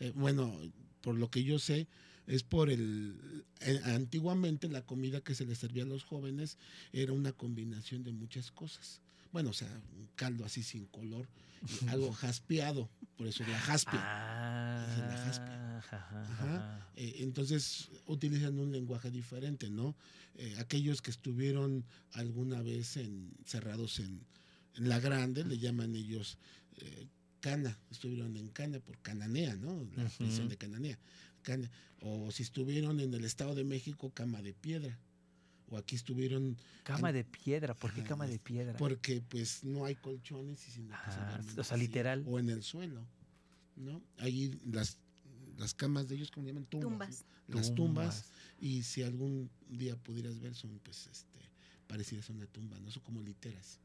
[0.00, 0.58] Eh, bueno,
[1.02, 1.86] por lo que yo sé,
[2.26, 3.44] es por el...
[3.60, 6.56] eh, antiguamente la comida que se les servía a los jóvenes
[6.92, 9.01] era una combinación de muchas cosas.
[9.32, 11.26] Bueno, o sea, un caldo así sin color,
[11.84, 14.00] y algo jaspeado, por eso es la jaspia.
[14.02, 15.78] Ah, es la jaspia.
[15.78, 16.22] ajá, Ajá.
[16.22, 16.88] ajá.
[16.96, 19.96] Eh, entonces utilizan un lenguaje diferente, ¿no?
[20.36, 24.24] Eh, aquellos que estuvieron alguna vez encerrados en,
[24.74, 26.38] en la grande, le llaman ellos
[26.76, 27.06] eh,
[27.40, 29.86] cana, estuvieron en cana por cananea, ¿no?
[29.96, 30.98] La prisión de cananea.
[31.42, 31.70] Cana.
[32.00, 34.98] O si estuvieron en el Estado de México, cama de piedra.
[35.72, 37.72] O aquí estuvieron Cama en- de piedra.
[37.74, 38.76] ¿Por qué Ajá, cama de es- piedra?
[38.76, 42.22] porque pues no hay colchones y sino que se Ah, o sea, así, literal.
[42.26, 43.06] o en el suelo,
[43.76, 44.02] ¿no?
[44.18, 44.98] Ahí las
[45.58, 47.24] las camas de ellos como llaman tumbas, Tumbas.
[47.48, 47.56] ¿no?
[47.56, 48.24] las tumbas
[48.58, 51.38] y si algún día pudieras ver son pues este
[51.86, 53.78] parecidas a una tumba, no son como literas,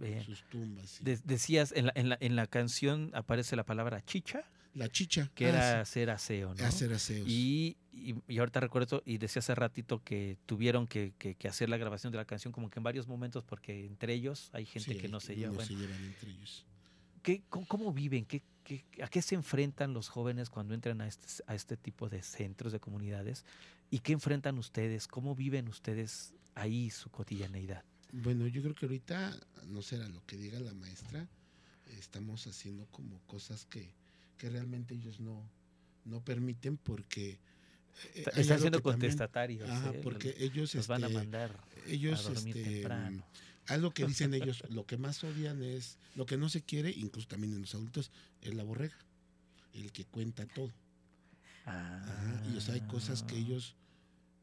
[0.00, 0.24] Bien.
[0.24, 0.90] sus tumbas.
[0.90, 1.04] sí.
[1.04, 4.42] De- decías, en la, en, la, en la canción aparece la palabra chicha,
[4.74, 6.64] la chicha, que ah, era sí, hacer aseo, ¿no?
[6.64, 7.28] hacer aseos.
[7.28, 11.68] Y, y, y ahorita recuerdo, y decía hace ratito que tuvieron que, que- que hacer
[11.68, 14.92] la grabación de la canción como que en varios momentos, porque entre ellos hay gente
[14.94, 15.54] Sí, que no se no lleva.
[15.54, 16.64] Bueno, se llevan entre ellos.
[17.22, 18.24] ¿qué- cómo, cómo viven?
[18.24, 22.08] ¿Qué, qué- a qué se enfrentan los jóvenes cuando entran a este, a este tipo
[22.08, 23.44] de centros, de comunidades?
[23.90, 25.06] ¿Y qué enfrentan ustedes?
[25.06, 27.84] ¿Cómo viven ustedes ahí su cotidianeidad?
[28.10, 31.28] Bueno, yo creo que ahorita, no será lo que diga la maestra,
[31.86, 33.94] estamos haciendo como cosas que,
[34.42, 35.48] que realmente ellos no,
[36.04, 37.38] no permiten porque...
[38.16, 39.10] eh, Están siendo también-.
[39.70, 40.00] Ajá, ¿eh?
[40.02, 43.24] porque ellos, Los van a este, mandar ellos, a dormir este, temprano.
[43.68, 47.28] algo que dicen ellos, lo que más odian es, lo que no se quiere, incluso
[47.28, 48.96] también en los adultos, es la borrega,
[49.74, 50.72] el que cuenta todo.
[51.64, 53.38] Ajá, y o sea, hay cosas que Ah.
[53.38, 53.76] ellos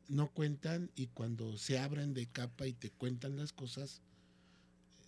[0.07, 4.01] no cuentan y cuando se abren de capa y te cuentan las cosas,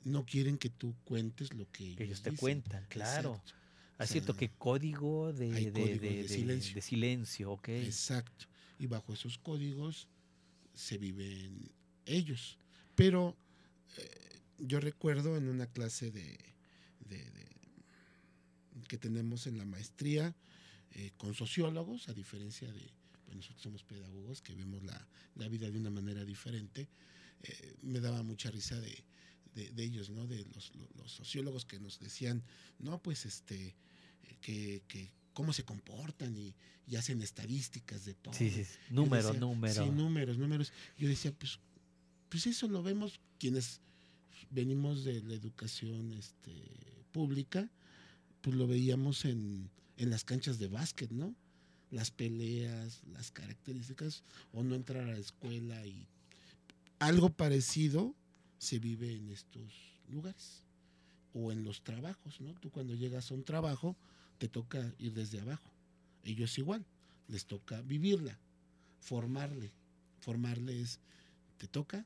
[0.03, 2.35] no quieren que tú cuentes lo que ellos, te dicen.
[2.35, 3.35] cuentan, claro.
[3.35, 3.60] Exacto,
[3.97, 5.51] Hay sea, cierto que código de,
[6.27, 6.75] silencio.
[6.75, 7.69] de silencio, ok.
[7.69, 8.45] exacto.
[8.79, 10.07] Y bajo esos códigos
[10.73, 11.71] se viven
[12.05, 12.57] ellos.
[12.95, 13.35] Pero
[13.97, 16.37] eh, yo recuerdo en una clase de,
[18.87, 20.35] que tenemos en la maestría
[20.91, 22.91] eh, con sociólogos, a diferencia de
[23.23, 26.89] pues nosotros somos pedagogos que vemos la, la vida de una manera diferente,
[27.43, 29.03] eh, me daba mucha risa de,
[29.55, 30.27] de- de ellos, ¿no?
[30.27, 30.71] De los,
[31.11, 32.43] sociólogos que nos decían,
[32.79, 33.67] no, pues este,
[34.23, 36.55] eh, que, que cómo se comportan y,
[36.87, 38.33] y hacen estadísticas de todo.
[38.33, 38.65] Sí, sí,
[39.31, 39.83] decía, número.
[39.85, 40.73] Sí, números, números.
[40.97, 41.59] Yo decía, pues,
[42.29, 43.81] pues eso lo vemos quienes
[44.49, 46.51] venimos de la educación este,
[47.11, 47.69] pública,
[48.41, 51.35] pues lo veíamos en, en las canchas de básquet, ¿no?
[51.91, 54.23] Las peleas, las características,
[54.53, 56.07] o no entrar a la escuela y
[56.99, 58.15] algo parecido
[58.61, 59.73] se vive en estos
[60.07, 60.63] lugares
[61.33, 62.53] o en los trabajos, ¿no?
[62.59, 63.95] Tú cuando llegas a un trabajo
[64.37, 65.67] te toca ir desde abajo.
[66.23, 66.85] Ellos igual,
[67.27, 68.37] les toca vivirla,
[68.99, 69.71] formarle.
[70.19, 70.99] Formarle es,
[71.57, 72.05] te toca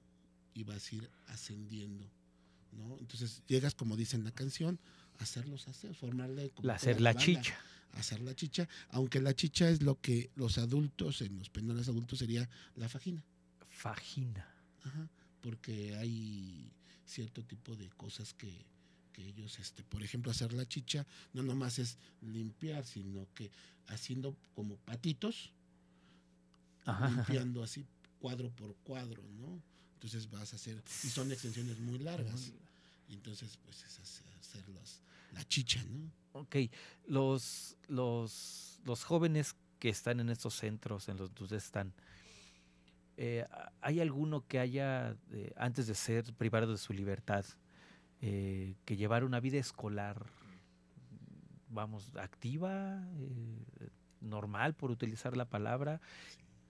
[0.53, 2.09] y vas a ir ascendiendo,
[2.71, 2.97] ¿no?
[2.99, 4.79] Entonces llegas, como dice en la canción,
[5.19, 7.59] a hacerlos hacer, formarle como La- toda hacer la chicha.
[7.91, 12.19] hacer la chicha, aunque la chicha es lo que los adultos, en los penales adultos
[12.19, 12.47] sería
[12.77, 13.21] la fajina.
[13.69, 14.47] Fajina.
[14.85, 15.09] Ajá,
[15.45, 16.71] porque hay
[17.05, 18.65] cierto tipo de cosas que,
[19.13, 23.51] que ellos, este, por ejemplo, hacer la chicha, no nomás es limpiar, sino que
[23.85, 25.51] haciendo como patitos,
[26.85, 27.09] Ajá.
[27.09, 27.85] limpiando así
[28.17, 29.61] cuadro por cuadro, ¿no?
[29.93, 32.51] Entonces vas a hacer, y son extensiones muy largas,
[33.07, 34.99] y entonces pues es hacer, las,
[35.31, 36.11] la chicha, ¿no?
[36.39, 36.55] Ok,
[37.05, 41.93] los, los, los jóvenes que están en estos centros, en los ustedes están,
[43.17, 43.45] eh,
[43.81, 45.15] ¿hay alguno que haya,
[45.55, 47.45] antes de ser privado de su libertad,
[48.21, 50.25] eh, que llevar una vida escolar,
[51.69, 53.89] vamos, activa, eh,
[54.21, 56.01] normal, por utilizar la palabra?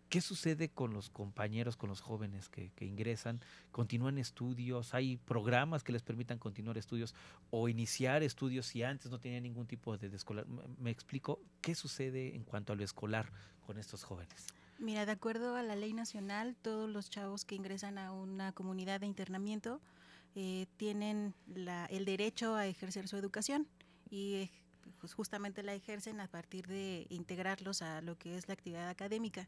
[0.09, 3.41] ¿Qué sucede con los compañeros, con los jóvenes que, ingresan?
[3.71, 4.93] ¿Continúan estudios?
[4.93, 7.15] ¿Hay programas que les permitan continuar estudios
[7.49, 10.47] o iniciar estudios si antes no tenían ningún tipo de, de escolar?
[10.47, 13.31] Me, me, explico, ¿qué sucede en cuanto a lo escolar
[13.65, 14.45] con estos jóvenes?
[14.77, 18.99] Mira, de acuerdo a la ley nacional, todos los chavos que ingresan a una comunidad
[18.99, 19.81] de internamiento
[20.35, 23.67] eh, tienen la, el derecho a ejercer su educación
[24.09, 24.51] y
[24.99, 29.47] pues justamente la ejercen a partir de integrarlos a lo que es la actividad académica.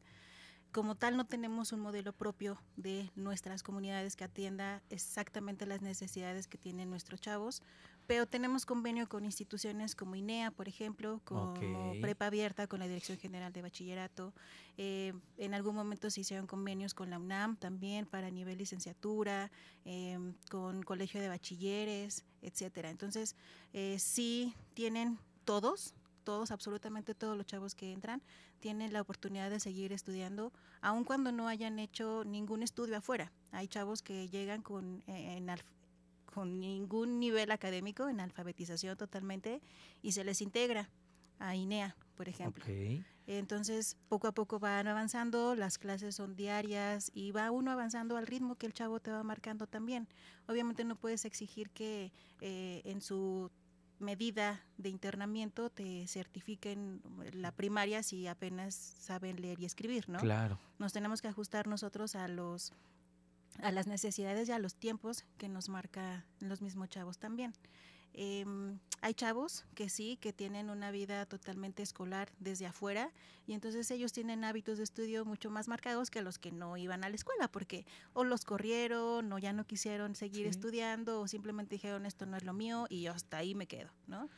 [0.72, 6.48] Como tal no tenemos un modelo propio de nuestras comunidades que atienda exactamente las necesidades
[6.48, 7.64] que tienen nuestros chavos,
[8.08, 12.02] pero tenemos convenio con instituciones como INEA, por ejemplo, como okay.
[12.02, 14.34] Prepa Abierta, con la Dirección General de Bachillerato.
[14.78, 19.52] Eh, en algún momento se hicieron convenios con la UNAM también para nivel licenciatura,
[19.86, 20.18] eh,
[20.50, 22.90] con Colegio de Bachilleres, etcétera.
[22.90, 23.36] Entonces,
[23.74, 25.94] eh, sí tienen todos
[26.28, 28.22] todos, absolutamente todos los chavos que entran,
[28.60, 30.52] tienen la oportunidad de seguir estudiando,
[30.82, 33.32] aun cuando no hayan hecho ningún estudio afuera.
[33.54, 35.50] Hay chavos que llegan con, eh, en,
[36.38, 39.60] con ningún nivel académico, en alfabetización totalmente,
[40.04, 40.88] y se les integra
[41.40, 42.64] a INEA, por ejemplo.
[42.64, 43.04] Okay.
[43.26, 48.28] Entonces, poco a poco van avanzando, las clases son diarias y va uno avanzando al
[48.28, 50.08] ritmo que el chavo te va marcando también.
[50.46, 53.50] Obviamente no puedes exigir que eh, en su
[53.98, 57.02] medida de internamiento te certifiquen
[57.34, 60.20] la primaria si apenas saben leer y escribir, ¿no?
[60.20, 60.60] Claro.
[60.78, 62.74] Nos tenemos que ajustar nosotros a los
[63.62, 67.54] a las necesidades y a los tiempos que nos marca los mismos chavos también.
[68.20, 68.46] Eh,
[69.02, 73.12] hay chavos que sí, que tienen una vida totalmente escolar desde afuera
[73.46, 77.04] y entonces ellos tienen hábitos de estudio mucho más marcados que los que no iban
[77.04, 80.50] a la escuela porque o los corrieron o ya no quisieron seguir sí.
[80.50, 83.92] estudiando o simplemente dijeron esto no es lo mío y yo hasta ahí me quedo,
[84.08, 84.30] ¿no?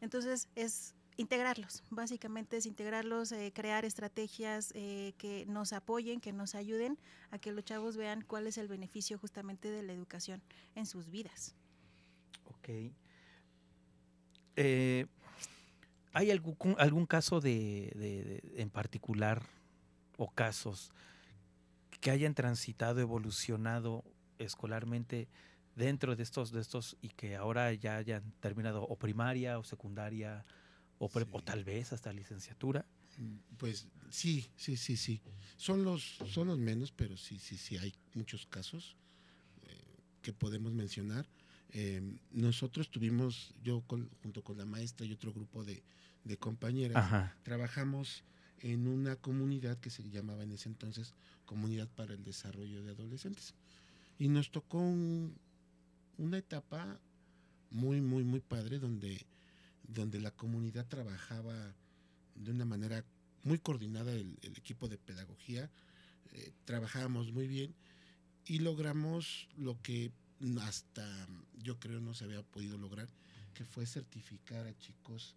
[0.00, 6.54] Entonces es integrarlos, básicamente es integrarlos, eh, crear estrategias eh, que nos apoyen, que nos
[6.54, 6.98] ayuden
[7.30, 10.42] a que los chavos vean cuál es el beneficio justamente de la educación
[10.74, 11.54] en sus vidas.
[12.44, 12.92] Ok.
[14.56, 15.06] Eh,
[16.12, 19.42] ¿Hay algún, algún caso de, en particular
[20.16, 20.90] o casos
[22.00, 24.02] que hayan transitado, evolucionado
[24.38, 25.28] escolarmente
[25.74, 30.44] dentro de estos, de estos y que ahora ya hayan terminado o primaria o secundaria
[30.98, 31.18] o, sí.
[31.30, 32.84] o tal vez hasta licenciatura?
[33.56, 35.20] Pues sí, sí, sí, sí.
[35.56, 38.96] Son los, son los menos, pero sí, sí, sí, hay muchos casos
[39.62, 41.26] eh, que podemos mencionar.
[41.70, 45.82] Eh, nosotros tuvimos, yo con, junto con la maestra y otro grupo de,
[46.24, 47.36] de compañeras, Ajá.
[47.42, 48.22] trabajamos
[48.60, 53.54] en una comunidad que se llamaba en ese entonces Comunidad para el Desarrollo de Adolescentes.
[54.18, 55.34] Y nos tocó un,
[56.18, 56.98] una etapa
[57.70, 59.24] muy, muy, muy padre donde,
[59.88, 61.74] donde la comunidad trabajaba
[62.34, 63.04] de una manera
[63.44, 65.70] muy coordinada, el, el equipo de pedagogía,
[66.32, 67.74] eh, trabajábamos muy bien
[68.44, 70.12] y logramos lo que
[70.62, 71.28] hasta
[71.62, 73.08] yo creo no se había podido lograr,
[73.54, 75.34] que fue certificar a chicos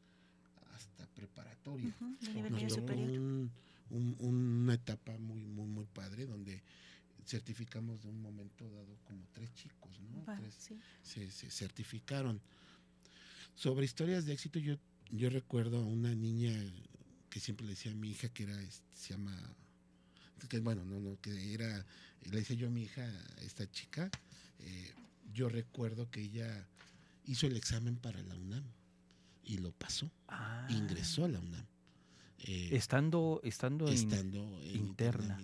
[0.74, 1.96] hasta preparatoria.
[2.00, 2.78] Uh -huh, Nos.
[2.78, 3.52] Un,
[3.90, 6.62] un, una etapa muy, muy, muy padre donde
[7.26, 10.24] certificamos de un momento dado como tres chicos, ¿no?
[10.36, 10.80] Tres, sí.
[11.02, 12.42] se, se, certificaron.
[13.60, 14.78] Sobre historias de éxito, yo,
[15.12, 16.54] yo recuerdo a una niña
[17.30, 18.58] que siempre le decía a mi hija que era,
[18.94, 19.38] se llama,
[20.48, 21.86] que bueno, no, no, que era,
[22.32, 24.10] le decía yo a mi hija, a esta chica,
[24.60, 24.94] eh,
[25.34, 26.70] yo recuerdo que ella
[27.26, 28.64] hizo el examen para la UNAM
[29.44, 30.66] y lo pasó, ah.
[30.70, 31.66] ingresó a la UNAM.
[32.38, 35.38] Eh, estando estando, estando en, interna.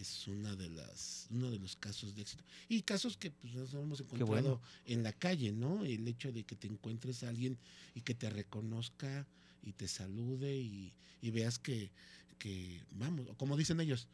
[0.00, 2.44] Es una de las uno de los casos de éxito.
[2.68, 4.60] Y casos que pues, nos hemos encontrado bueno.
[4.84, 5.84] en la calle, ¿no?
[5.84, 7.58] El hecho de que te encuentres a alguien
[7.94, 9.26] y que te reconozca
[9.62, 10.92] y te salude y,
[11.22, 11.90] y veas que,
[12.38, 14.06] que, vamos, como dicen ellos,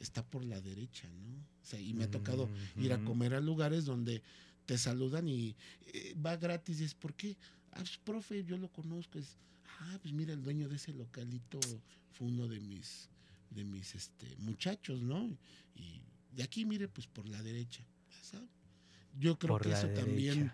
[0.00, 1.36] está por la derecha, ¿no?
[1.62, 2.84] O sea, y me ha tocado mm -hmm.
[2.84, 4.22] ir a comer a lugares donde
[4.66, 5.56] te saludan y
[5.94, 7.36] eh, va gratis y es ¿por qué?
[7.72, 9.36] Ah, pues, profe, yo lo conozco, es,
[9.80, 11.58] ah, pues mira, el dueño de ese localito
[12.12, 13.08] fue uno de mis,
[13.50, 15.36] de mis este, muchachos, ¿no?
[15.74, 17.84] Y de aquí, mire, pues por la derecha,
[18.22, 18.48] ¿sabes?
[19.18, 20.04] Yo creo por que eso derecha.
[20.04, 20.52] también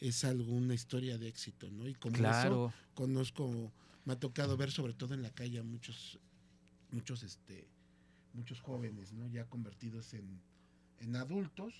[0.00, 1.88] es alguna historia de éxito, ¿no?
[1.88, 2.68] Y como claro.
[2.68, 3.72] eso conozco,
[4.04, 6.18] me ha tocado ver sobre todo en la calle a muchos,
[6.90, 7.68] muchos, este,
[8.32, 9.26] muchos jóvenes, ¿no?
[9.28, 10.40] Ya convertidos en,
[11.00, 11.74] en adultos,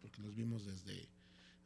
[0.00, 1.08] porque los vimos desde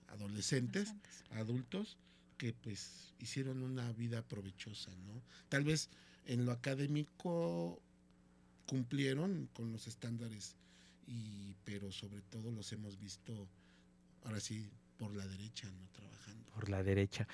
[0.09, 0.95] adolescentes,
[1.31, 1.99] adultos,
[2.39, 5.23] que pues hicieron una vida provechosa, ¿no?
[5.49, 5.91] Tal vez
[6.27, 7.81] en lo académico
[8.67, 10.57] cumplieron con los estándares
[11.07, 13.49] y pero sobre todo los hemos visto
[14.25, 16.51] ahora sí por la derecha no trabajando.
[16.53, 17.27] Por la derecha.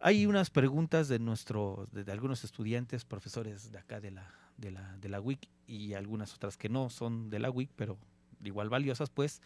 [0.00, 4.96] Hay unas preguntas de nuestro de, algunos estudiantes profesores de acá de la de la
[4.98, 7.98] de la WIC y algunas otras que no son de la WIC pero
[8.42, 9.40] igual valiosas pues.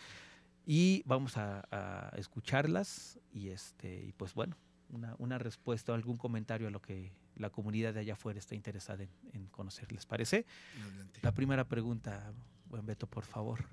[0.66, 4.56] Y vamos a, a escucharlas y este y pues bueno
[4.88, 8.55] una, una respuesta o algún comentario a lo que la comunidad de allá afuera está
[8.55, 9.91] interesada en, en conocer.
[9.93, 10.47] ¿Les parece?
[10.82, 11.20] Adelante.
[11.22, 12.32] La primera pregunta,
[12.66, 13.64] buen Beto, por favor.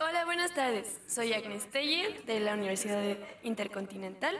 [0.00, 1.00] Hola, buenas tardes.
[1.06, 4.36] Soy Agnes Teller de la Universidad Intercontinental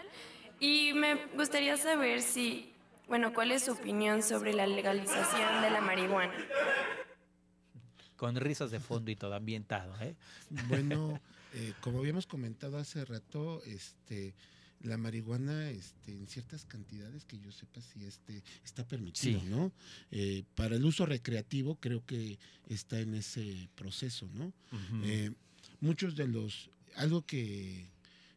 [0.59, 2.73] y me gustaría saber si,
[3.07, 6.35] bueno, cuál es su opinión sobre la legalización de la marihuana.
[8.17, 10.17] Con risas de fondo y todo ambientado, ¿eh?
[10.69, 11.21] Bueno,
[11.53, 14.35] eh, como habíamos comentado hace rato, este
[14.85, 19.47] la marihuana este, en ciertas cantidades que yo sepa si este, está permitido, Sí.
[19.49, 19.73] ¿no?
[20.11, 24.53] Eh, para el uso recreativo creo que está en ese proceso, ¿no?
[25.05, 25.33] Eh,
[25.81, 27.89] muchos de los, algo que,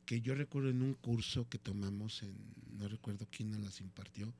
[0.06, 2.34] que yo recuerdo en un curso que tomamos, en,
[2.78, 4.34] no recuerdo quién nos las impartió,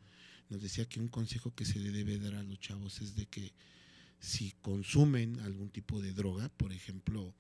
[0.50, 3.26] nos decía que un consejo que se le debe dar a los chavos es de
[3.26, 3.52] que
[4.22, 7.34] si consumen algún tipo de droga, por ejemplo,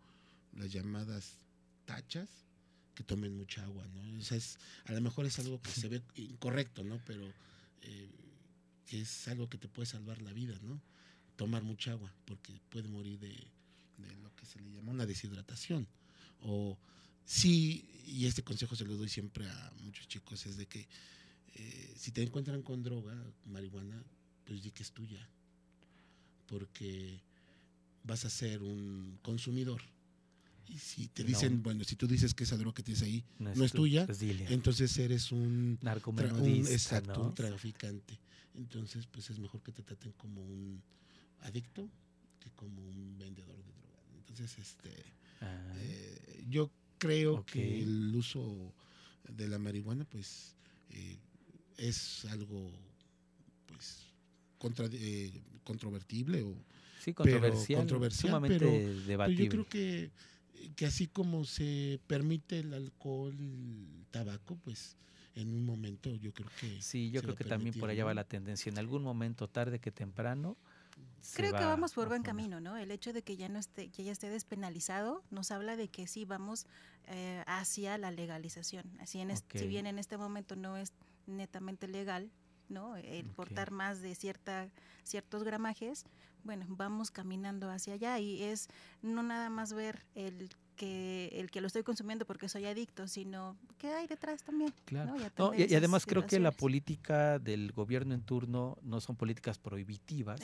[0.54, 1.40] las llamadas
[1.86, 2.28] tachas,
[2.98, 4.18] que tomen mucha agua, ¿no?
[4.18, 7.00] O sea, es, a lo mejor es algo que se ve incorrecto, ¿no?
[7.06, 7.32] Pero
[7.84, 8.10] eh,
[8.88, 10.82] que es algo que te puede salvar la vida, ¿no?
[11.36, 15.88] Tomar mucha agua, porque puede morir de, de lo que se le llama una deshidratación.
[16.42, 16.76] O
[17.24, 20.88] sí, y este consejo se lo doy siempre a muchos chicos, es de que
[21.54, 24.04] eh, si te encuentran con droga, marihuana,
[24.44, 25.30] pues di que es tuya,
[26.48, 27.22] porque
[28.04, 29.84] vas a ser un consumidor.
[30.70, 31.30] Y si te No.
[31.30, 33.72] dicen, bueno, si tú dices que esa droga que tienes ahí No no es, es
[33.72, 35.78] tu- tuya, es entonces eres un,
[36.64, 37.26] un- exacto, ¿no?
[37.30, 38.20] un traficante.
[38.56, 40.82] Entonces, pues es mejor que te traten como un
[41.42, 41.90] adicto
[42.40, 44.04] que como un vendedor de droga.
[44.18, 44.90] Entonces, este,
[45.40, 48.74] Ah, eh, yo creo que el uso
[49.30, 50.56] de la marihuana, pues,
[50.90, 51.18] eh,
[51.78, 52.72] es algo,
[53.68, 54.00] pues,
[54.58, 55.32] contra, eh,
[55.64, 56.56] controvertible o
[57.00, 59.44] sí, pero controversial, controversial, sumamente pero- pero debatible.
[59.46, 60.12] yo creo que,
[60.76, 64.96] que así como se permite el alcohol y el tabaco, pues
[65.36, 66.82] en un momento yo creo que...
[66.82, 68.70] Sí, yo creo que también por allá va la tendencia.
[68.72, 70.58] En algún momento, tarde que temprano.
[71.36, 72.78] Creo que va vamos por buen camino, ¿no?
[72.78, 76.08] El hecho de que ya no esté, que ya esté despenalizado, nos habla de que
[76.08, 76.66] sí vamos
[77.08, 78.86] eh, hacia la legalización.
[79.00, 79.58] Así en es- Ok.
[79.58, 80.94] si bien en este momento no es
[81.28, 82.32] netamente legal,
[82.70, 82.96] ¿no?
[82.98, 84.70] El portar más de cierta
[85.04, 86.06] ciertos gramajes,
[86.44, 88.68] bueno, vamos caminando hacia allá y es
[89.02, 93.58] no nada más ver el que el que lo estoy consumiendo porque soy adicto, sino
[93.78, 94.74] qué hay detrás también.
[94.86, 95.16] Claro.
[95.16, 95.18] ¿no?
[95.18, 99.58] Y No, y, además creo que la política del gobierno en turno no son políticas
[99.58, 100.40] prohibitivas,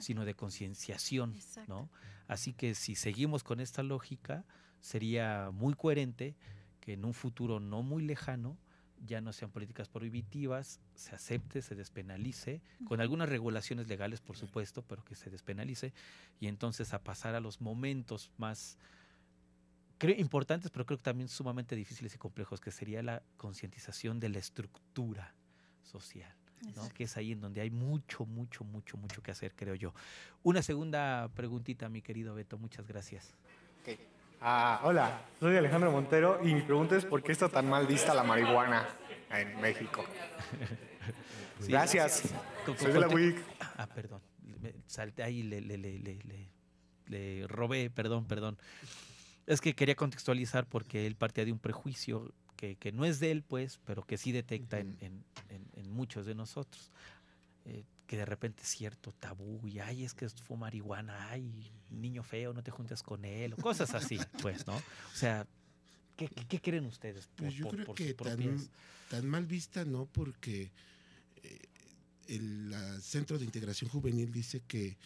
[0.00, 1.34] sino de concienciación.
[1.68, 1.88] ¿no?
[2.28, 4.44] Así que si seguimos con esta lógica,
[4.80, 6.36] sería muy coherente
[6.80, 8.58] que en un futuro no muy lejano
[9.06, 14.82] ya no sean políticas prohibitivas, se acepte, se despenalice, con algunas regulaciones legales, por supuesto,
[14.82, 15.92] pero que se despenalice,
[16.40, 18.78] y entonces a pasar a los momentos más
[19.98, 24.28] creo importantes, pero creo que también sumamente difíciles y complejos, que sería la concientización de
[24.28, 25.34] la estructura
[25.82, 26.34] social.
[26.74, 26.88] ¿no?
[26.90, 29.94] Que es ahí en donde hay mucho, mucho, mucho, mucho que hacer, creo yo.
[30.42, 33.34] Una segunda preguntita, mi querido Beto, muchas gracias.
[34.40, 38.14] Ah, hola, soy Alejandro Montero y mi pregunta es ¿por qué está tan mal vista
[38.14, 38.86] la marihuana
[39.30, 40.04] en México?
[41.58, 41.72] Sí.
[41.72, 42.22] Gracias.
[42.78, 43.38] Soy de la WIC.
[43.78, 44.20] Ah, perdón,
[44.86, 46.50] salté ahí, le, le, le, le, le-
[47.06, 48.58] le robé, perdón, perdón.
[49.46, 53.30] Es que quería contextualizar porque él partía de un prejuicio que, que no es de
[53.30, 56.92] él, pues, pero que sí detecta en, en- en- en muchos de nosotros.
[57.64, 62.22] Eh, que de repente es cierto tabú y ay, es que fue marihuana, ay, niño
[62.22, 64.76] feo, no te juntes con él, o cosas así, pues, ¿no?
[64.76, 65.46] O sea,
[66.16, 67.28] ¿qué, qué- qué creen ustedes?
[67.36, 68.68] Pues por- yo por- creo por que tan,
[69.10, 70.70] tan mal vista no, porque
[71.42, 71.58] eh,
[72.28, 74.96] el la Centro de Integración Juvenil dice que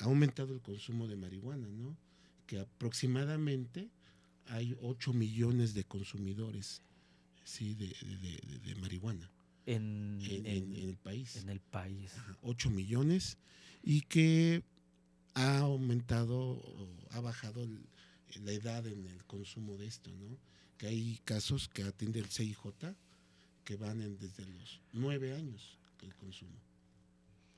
[0.00, 1.96] ha aumentado el consumo de marihuana, ¿no?
[2.46, 3.90] Que aproximadamente
[4.46, 6.80] hay 8 millones de consumidores
[7.44, 9.30] sí, de, de- de- de- de marihuana
[9.74, 11.36] en, en, en- en el país.
[11.36, 12.12] en el país.
[12.42, 13.36] 8 millones
[13.82, 14.62] y que
[15.34, 16.62] ha aumentado
[17.10, 17.86] ha bajado el-
[18.44, 20.36] la edad en el consumo de esto, ¿no?
[20.78, 22.56] Que hay casos que atiende el CIJ
[23.64, 26.56] que van en desde los 9 años el consumo,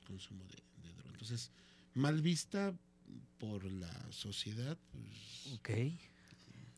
[0.07, 0.57] consumo de,
[0.87, 1.11] de droga.
[1.11, 1.51] Entonces,
[1.93, 2.73] mal vista
[3.37, 5.69] por la sociedad, pues, Ok.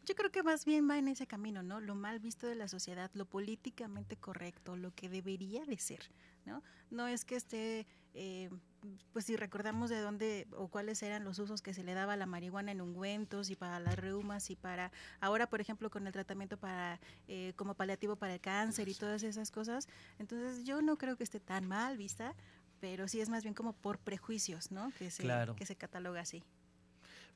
[0.05, 1.79] Yo creo que más bien va en ese camino, ¿no?
[1.79, 6.11] Lo mal visto de la sociedad, lo políticamente correcto, lo que debería de ser,
[6.45, 6.61] ¿no?
[6.91, 8.49] No es que esté, eh,
[9.13, 12.17] pues si recordamos de dónde o cuáles eran los usos que se le daba a
[12.17, 14.91] la marihuana en ungüentos y para las reumas y para,
[15.21, 16.99] ahora por ejemplo con el tratamiento para,
[17.29, 19.87] eh, como paliativo para el cáncer y todas esas cosas,
[20.19, 22.35] entonces yo no creo que esté tan mal vista,
[22.81, 24.91] pero sí es más bien como por prejuicios, ¿no?
[24.99, 25.55] Que se, Claro.
[25.55, 26.43] que se cataloga así.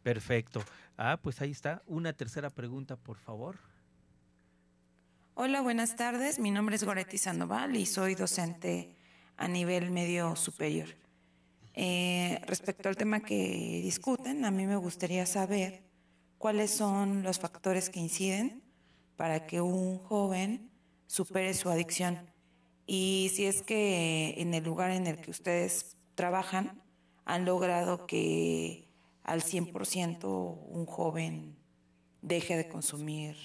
[0.04, 0.64] Perfecto.
[0.98, 1.84] Ah, pues ahí está.
[1.86, 3.58] Una tercera pregunta, por favor.
[5.36, 6.40] Hola, buenas tardes.
[6.40, 8.96] Mi nombre es Goretti Sandoval y soy docente
[9.36, 10.90] a nivel medio superior.
[11.74, 15.84] Eh, respecto al tema que discuten, a mí me gustaría saber
[16.40, 18.64] cuáles son los factores que inciden
[19.16, 20.72] para que un joven
[21.06, 22.32] supere su adicción
[22.88, 26.82] y si es que en el lugar en el que ustedes trabajan
[27.26, 28.87] han logrado que
[29.28, 30.26] al 100%
[30.70, 31.56] un joven
[32.24, 33.36] deje de consumir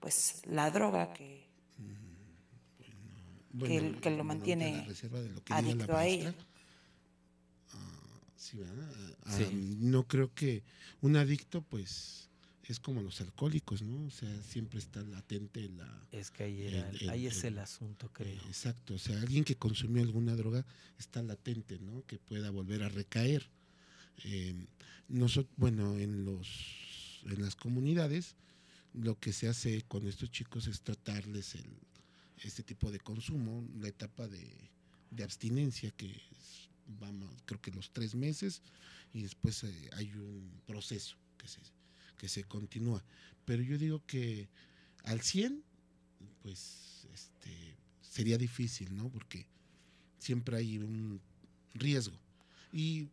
[0.00, 1.46] pues la droga que,
[2.78, 2.92] que,
[3.52, 6.34] Bueno, que lo mantiene lo que adicto a maestra, ella.
[7.72, 8.90] ah, sí, ¿verdad?
[9.24, 9.44] Ah, Sí.
[9.46, 9.50] ah,
[9.80, 10.62] no creo que
[11.02, 12.28] un adicto, pues,
[12.64, 14.06] es como los alcohólicos, ¿no?
[14.06, 16.06] O sea, siempre está latente la...
[16.12, 18.32] Es que ahí, era- el- el- ahí es el- el asunto, creo.
[18.32, 20.64] Eh, Exacto, o sea, alguien que consumió alguna droga
[20.98, 22.04] está latente, ¿no?
[22.06, 23.50] Que pueda volver a recaer.
[24.24, 24.54] Eh,
[25.10, 28.34] noso- bueno, en los en las comunidades
[28.94, 31.66] lo que se hace con estos chicos es tratarles el,
[32.38, 34.70] este tipo de consumo, la etapa de,
[35.10, 38.62] de abstinencia que es, vamos, creo que los tres meses
[39.12, 41.60] y después eh, hay un proceso que se,
[42.18, 43.04] que se continúa.
[43.44, 44.48] Pero yo digo que
[45.04, 45.62] al 100,
[46.42, 49.08] pues este, sería difícil, ¿no?
[49.10, 49.46] Porque
[50.18, 51.20] siempre hay un
[51.74, 52.16] riesgo.
[52.72, 53.08] Y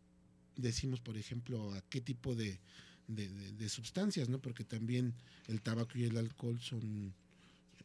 [0.57, 2.59] decimos, por ejemplo, a qué tipo de,
[3.07, 4.39] de, sustancias, ¿no?
[4.39, 5.13] Porque también
[5.47, 7.13] el tabaco y el alcohol son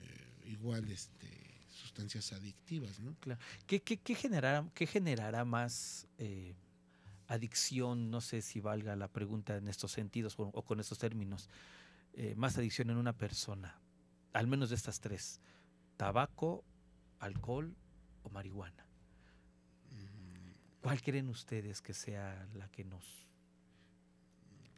[0.00, 1.28] eh, igual este,
[1.70, 3.14] sustancias adictivas, ¿no?
[3.20, 3.40] Claro.
[3.66, 6.54] ¿Qué, qué, generará, qué generará más eh,
[7.28, 8.10] adicción?
[8.10, 11.48] No sé si valga la pregunta en estos sentidos o, o con estos términos.
[12.14, 13.80] eh, más adicción en una persona,
[14.32, 15.40] al menos de estas tres.
[15.96, 16.64] Tabaco,
[17.18, 17.74] alcohol
[18.22, 18.86] o marihuana.
[20.82, 23.28] ¿Cuál creen ustedes que sea la que nos,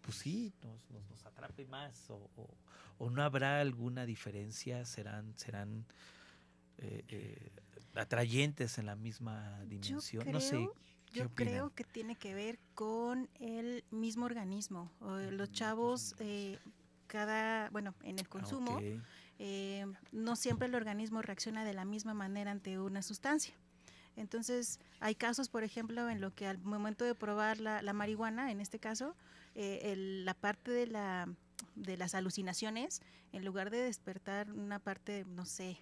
[0.03, 2.11] pues sí, nos, nos, nos atrape más?
[2.11, 2.55] O, o-
[2.99, 4.85] o no habrá alguna diferencia?
[4.85, 5.87] ¿Serán, serán
[6.79, 7.51] eh, eh,
[7.95, 10.23] atrayentes en la misma Yo dimensión?
[10.25, 10.69] creo, no sé.
[11.13, 11.53] ¿qué yo opinan?
[11.55, 14.93] creo que tiene que ver con el mismo organismo.
[15.21, 16.59] Eh, Los chavos, eh,
[17.07, 18.79] cada, bueno, en el Ah, consumo,
[19.39, 23.55] eh, no siempre el organismo reacciona de la misma manera ante una sustancia.
[24.17, 28.51] Entonces, hay casos, por ejemplo, en lo que al momento de probar la, la marihuana,
[28.51, 29.17] en este caso,
[29.55, 31.29] eh, el- la parte de, la,
[31.75, 33.01] de las alucinaciones,
[33.33, 35.79] en lugar de despertar una parte, no sé,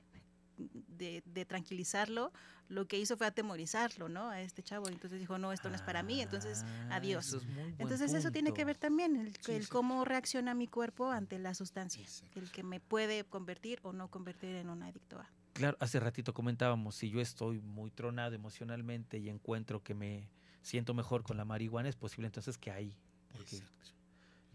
[0.57, 2.33] de, de tranquilizarlo,
[2.69, 4.31] lo que hizo fue atemorizarlo, ¿no?
[4.31, 4.89] A este chavo.
[4.89, 7.27] Entonces dijo, no, esto no es para mí, entonces Ah, adiós.
[7.29, 7.45] eso es
[7.79, 9.69] Entonces eso tiene que ver también, el, Sí, el sí.
[9.71, 12.39] cómo reacciona mi cuerpo ante la sustancia, Exacto.
[12.39, 15.29] el que me puede convertir o no convertir en un adicto a.
[15.53, 20.29] Claro, hace ratito comentábamos, si yo estoy muy tronado emocionalmente y encuentro que me
[20.63, 22.97] siento mejor con la marihuana, es posible entonces que ahí,
[23.33, 23.91] porque Exacto.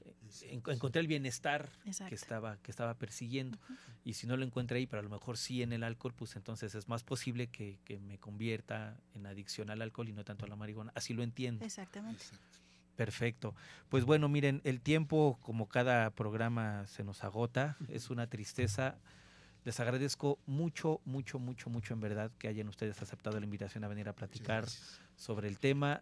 [0.06, 2.10] eh, Exacto, encontré el bienestar Exacto.
[2.10, 3.60] que estaba, que estaba persiguiendo.
[4.04, 6.36] Y si no lo encuentro ahí, pero a lo mejor sí en el alcohol, pues
[6.36, 10.46] entonces es más posible que, que me convierta en adicción al alcohol y no tanto
[10.46, 10.92] a la marihuana.
[10.96, 11.64] Así lo entiendo.
[11.66, 12.24] Exactamente.
[12.24, 12.58] Exacto.
[12.96, 13.54] Perfecto.
[13.90, 18.98] Pues bueno, miren, el tiempo, como cada programa se nos agota, es una tristeza.
[19.68, 23.90] Les agradezco mucho, mucho, mucho, mucho en verdad que hayan ustedes aceptado la invitación a
[23.90, 24.64] venir a platicar
[25.18, 26.02] sobre el tema,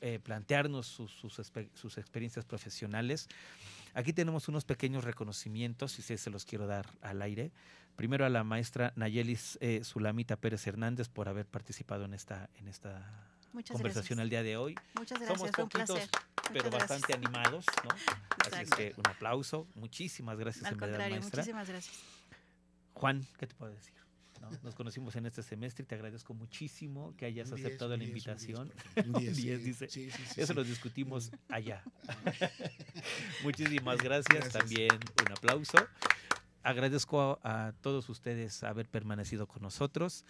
[0.00, 3.28] eh, plantearnos sus, sus, espe- sus experiencias profesionales.
[3.94, 7.52] Aquí tenemos unos pequeños reconocimientos, y sí se los quiero dar al aire.
[7.94, 12.66] Primero a la maestra Nayelis eh, Sulamita Pérez Hernández por haber participado en esta, en
[12.66, 13.08] esta
[13.52, 14.22] Muchas conversación gracias.
[14.24, 14.74] al día de hoy.
[14.98, 16.10] Muchas Somos gracias, fue un poquitos, placer.
[16.52, 17.18] pero Muchas bastante gracias.
[17.18, 17.90] animados, ¿no?
[18.56, 19.68] Así es que un aplauso.
[19.76, 21.42] Muchísimas gracias Al en verdad, maestra.
[21.42, 22.21] muchísimas gracias.
[23.02, 23.92] Juan, ¿qué te puedo decir?
[24.40, 24.48] ¿No?
[24.62, 28.72] Nos conocimos en este semestre y te agradezco muchísimo que hayas diez, aceptado la invitación.
[28.94, 29.88] Un Un diez, diez, sí, dice.
[29.88, 31.82] sí, sí, sí, Eso lo discutimos allá.
[33.42, 34.38] Muchísimas gracias.
[34.38, 34.52] Gracias.
[34.52, 34.92] También
[35.26, 35.78] un aplauso.
[36.62, 40.24] Agradezco a, a todos ustedes haber permanecido con nosotros.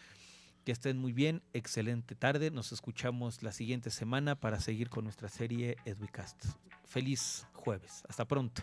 [0.65, 1.43] Que estén muy bien.
[1.53, 2.51] Excelente tarde.
[2.51, 6.43] Nos escuchamos la siguiente semana para seguir con nuestra serie Edwicast.
[6.87, 8.03] Feliz jueves.
[8.09, 8.63] Hasta pronto.